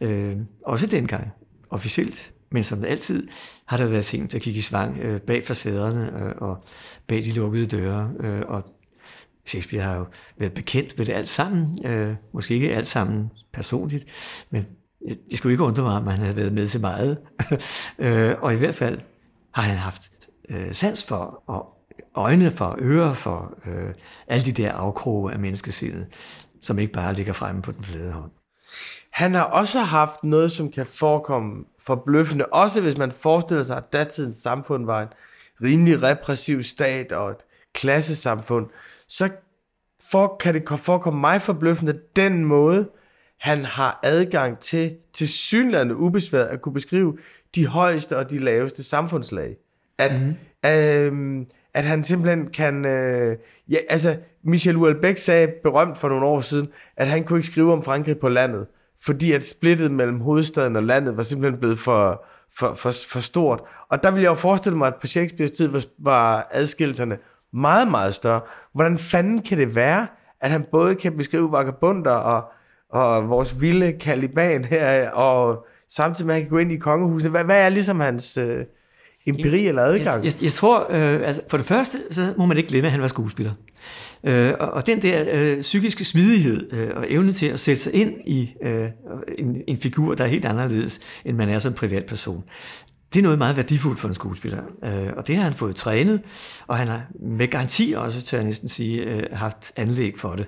[0.01, 1.31] Øh, også dengang,
[1.69, 2.33] officielt.
[2.51, 3.27] Men som altid
[3.65, 6.63] har der været ting, der gik i svang øh, bag facaderne øh, og
[7.07, 8.11] bag de lukkede døre.
[8.19, 8.63] Øh, og
[9.45, 10.05] Shakespeare har jo
[10.37, 11.85] været bekendt med det alt sammen.
[11.85, 14.05] Øh, måske ikke alt sammen personligt,
[14.49, 14.65] men
[15.29, 17.17] det skulle ikke undre mig, om han havde været med til meget.
[17.99, 18.99] øh, og i hvert fald
[19.53, 20.11] har han haft
[20.49, 21.77] øh, sans for, og
[22.15, 23.93] øjne for, ører for øh,
[24.27, 26.07] alle de der afkroge af menneskesindet,
[26.61, 28.31] som ikke bare ligger fremme på den flade hånd.
[29.09, 33.93] Han har også haft noget, som kan forekomme forbløffende, også hvis man forestiller sig, at
[33.93, 35.07] datidens samfund var en
[35.63, 37.37] rimelig repressiv stat og et
[37.73, 38.67] klassesamfund,
[39.07, 39.29] så
[40.11, 42.89] for, kan det forekomme mig forbløffende den måde,
[43.39, 47.17] han har adgang til, til synlande ubesværet at kunne beskrive
[47.55, 49.55] de højeste og de laveste samfundslag.
[49.97, 50.69] At, mm.
[50.69, 52.85] øhm, at han simpelthen kan...
[52.85, 53.37] Øh,
[53.71, 56.67] ja, altså, Michel Houellebecq sagde berømt for nogle år siden,
[56.97, 58.65] at han kunne ikke skrive om Frankrig på landet,
[59.03, 62.25] fordi at splittet mellem hovedstaden og landet var simpelthen blevet for,
[62.57, 63.61] for, for, for stort.
[63.89, 67.17] Og der vil jeg jo forestille mig, at på Shakespeares tid var, var adskillelserne
[67.53, 68.41] meget, meget større.
[68.73, 70.07] Hvordan fanden kan det være,
[70.41, 72.43] at han både kan beskrive vagabunder og,
[72.89, 77.31] og vores vilde Caliban her, og samtidig med, at han kan gå ind i kongehusene?
[77.31, 78.37] Hvad, hvad er ligesom hans...
[78.37, 78.65] Øh,
[79.27, 80.25] empiri eller adgang?
[80.25, 82.91] Jeg, jeg, jeg tror, øh, altså for det første, så må man ikke glemme, at
[82.91, 83.51] han var skuespiller.
[84.23, 87.93] Øh, og, og den der øh, psykiske smidighed øh, og evne til at sætte sig
[87.93, 88.87] ind i øh,
[89.37, 92.43] en, en figur, der er helt anderledes, end man er som privatperson,
[93.13, 94.61] det er noget meget værdifuldt for en skuespiller.
[94.83, 96.21] Øh, og det har han fået trænet,
[96.67, 97.01] og han har
[97.37, 100.45] med garanti også, tør jeg næsten sige, øh, haft anlæg for det.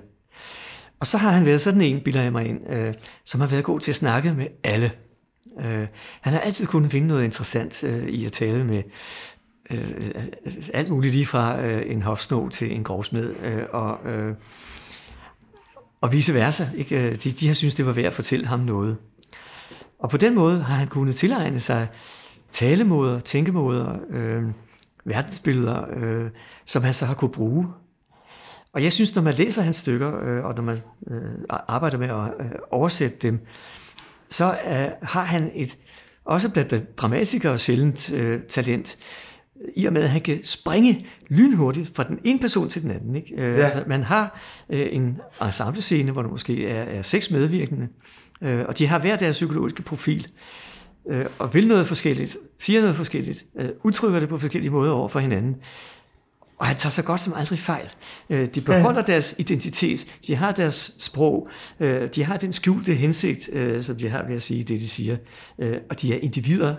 [1.00, 2.94] Og så har han været sådan en, bilder jeg mig ind, øh,
[3.24, 4.90] som har været god til at snakke med alle.
[5.60, 5.86] Øh,
[6.20, 8.82] han har altid kunnet finde noget interessant øh, i at tale med
[9.70, 10.14] øh,
[10.72, 14.34] alt muligt lige fra øh, en hofsno til en grovsmed øh, og, øh,
[16.00, 16.68] og vice versa.
[16.76, 17.06] Ikke?
[17.06, 18.96] Øh, de, de har syntes, det var værd at fortælle ham noget.
[19.98, 21.88] Og på den måde har han kunnet tilegne sig
[22.52, 24.42] talemåder, tænkemåder, øh,
[25.04, 26.30] verdensbilleder, øh,
[26.64, 27.66] som han så har kunne bruge.
[28.72, 32.08] Og jeg synes, når man læser hans stykker, øh, og når man øh, arbejder med
[32.08, 33.46] at øh, oversætte dem,
[34.34, 35.76] så øh, har han et,
[36.24, 38.96] også blandt dramatikere, sjældent øh, talent,
[39.76, 43.16] i og med, at han kan springe lynhurtigt fra den ene person til den anden.
[43.16, 43.34] Ikke?
[43.34, 43.64] Øh, ja.
[43.64, 47.88] altså, man har øh, en ensemble-scene, hvor der måske er, er seks medvirkende,
[48.42, 50.26] øh, og de har hver deres psykologiske profil,
[51.10, 55.08] øh, og vil noget forskelligt, siger noget forskelligt, øh, udtrykker det på forskellige måder over
[55.08, 55.56] for hinanden.
[56.58, 57.88] Og han tager så godt som aldrig fejl.
[58.30, 59.12] Øh, de beholder ja.
[59.12, 61.48] deres identitet, de har deres sprog,
[61.80, 64.88] øh, de har den skjulte hensigt, øh, som de har ved at sige det, de
[64.88, 65.16] siger.
[65.90, 66.74] Og de er individer,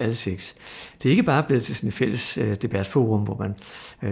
[0.00, 0.54] alle seks.
[1.02, 3.54] Det er ikke bare blevet til sådan et fælles debatforum, hvor man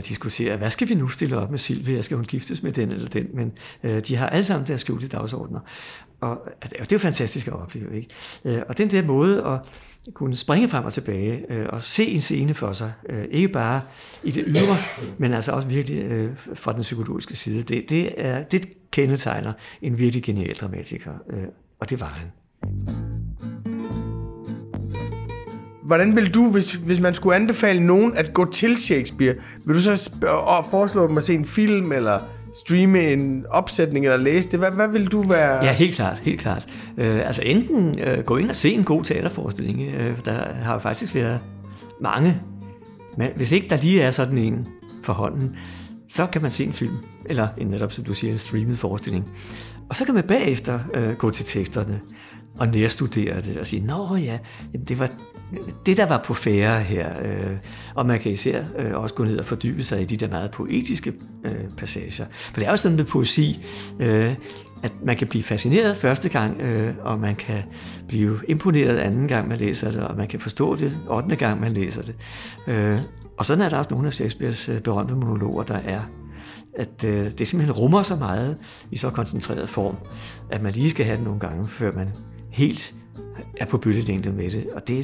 [0.02, 2.02] diskuterer, hvad skal vi nu stille op med Silvia?
[2.02, 3.26] Skal hun giftes med den eller den?
[3.34, 3.52] Men
[4.00, 5.60] de har alle sammen deres skjulte dagsordner.
[6.20, 7.96] Og det er jo fantastisk at opleve.
[7.96, 8.64] Ikke?
[8.68, 9.60] Og den der måde at
[10.14, 12.92] kunne springe frem og tilbage øh, og se en scene for sig.
[13.08, 13.80] Øh, ikke bare
[14.22, 14.76] i det ydre,
[15.18, 17.62] men altså også virkelig øh, fra den psykologiske side.
[17.62, 19.52] Det, det, er, det kendetegner
[19.82, 21.44] en virkelig genial dramatiker, øh,
[21.80, 22.28] og det var han.
[25.82, 29.34] Hvordan vil du, hvis, hvis man skulle anbefale nogen at gå til Shakespeare,
[29.64, 30.10] vil du så
[30.70, 32.20] foreslå dem at se en film, eller
[32.58, 34.58] streame en opsætning eller læse det?
[34.58, 35.64] Hvad, hvad vil du være?
[35.64, 36.66] Ja, helt klart, helt klart.
[36.98, 39.80] Øh, altså enten øh, gå ind og se en god teaterforestilling.
[39.80, 41.40] Øh, der har faktisk været
[42.00, 42.40] mange.
[43.16, 44.66] Men hvis ikke der lige er sådan en
[45.02, 45.56] for hånden,
[46.08, 46.94] så kan man se en film,
[47.26, 49.28] eller en netop, som du siger, en streamet forestilling.
[49.88, 52.00] Og så kan man bagefter øh, gå til teksterne
[52.58, 54.38] og nærstudere det og sige, nå ja,
[54.72, 55.10] jamen det var
[55.86, 57.10] det, der var på færre her.
[57.22, 57.56] Øh,
[57.94, 60.50] og man kan især øh, også gå ned og fordybe sig i de der meget
[60.50, 61.12] poetiske
[61.44, 62.26] øh, passager.
[62.52, 63.66] For det er jo sådan med poesi,
[64.00, 64.34] øh,
[64.82, 67.62] at man kan blive fascineret første gang, øh, og man kan
[68.08, 71.72] blive imponeret anden gang, man læser det, og man kan forstå det ottende gang, man
[71.72, 72.14] læser det.
[72.66, 72.98] Øh,
[73.38, 76.00] og sådan er der også nogle af Shakespeares øh, berømte monologer, der er
[76.78, 78.58] at øh, det simpelthen rummer så meget
[78.90, 79.96] i så koncentreret form,
[80.50, 82.08] at man lige skal have det nogle gange, før man
[82.56, 82.94] helt
[83.56, 84.66] er på bølgelængde med det.
[84.74, 85.02] Og det er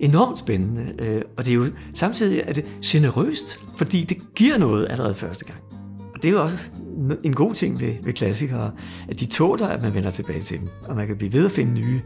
[0.00, 0.94] enormt spændende.
[0.98, 5.44] Øh, og det er jo samtidig er det generøst, fordi det giver noget allerede første
[5.44, 5.58] gang.
[6.14, 6.58] Og det er jo også
[7.24, 8.72] en god ting ved, ved klassikere,
[9.08, 10.68] at de tåler, at man vender tilbage til dem.
[10.84, 12.00] Og man kan blive ved at finde nye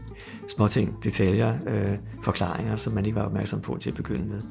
[0.47, 4.41] småting, detaljer, øh, forklaringer, som man ikke var opmærksom på til at begynde med.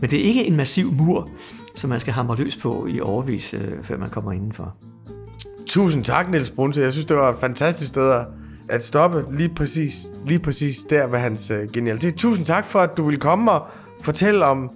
[0.00, 1.30] Men det er ikke en massiv mur,
[1.74, 4.74] som man skal hamre løs på i overvis, øh, før man kommer indenfor.
[5.66, 6.80] Tusind tak, Niels Brunse.
[6.80, 8.26] Jeg synes, det var et fantastisk sted at
[8.68, 12.14] at stoppe lige præcis, lige præcis der ved hans øh, genialitet.
[12.14, 13.66] Tusind tak for, at du ville komme og
[14.00, 14.70] fortælle om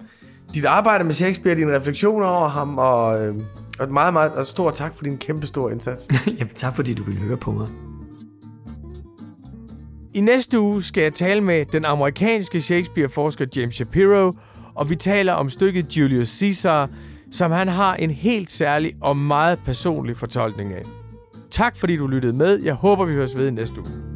[0.55, 3.34] dit arbejde med Shakespeare, dine refleksioner over ham, og, øh,
[3.78, 6.09] og meget, meget og stor tak for din kæmpe stor indsats.
[6.38, 7.68] Jamen, tak fordi du ville høre på mig.
[10.14, 14.32] I næste uge skal jeg tale med den amerikanske Shakespeare-forsker James Shapiro,
[14.74, 16.88] og vi taler om stykket Julius Caesar,
[17.30, 21.01] som han har en helt særlig og meget personlig fortolkning af.
[21.53, 22.59] Tak fordi du lyttede med.
[22.62, 24.11] Jeg håber, vi høres ved i næste uge.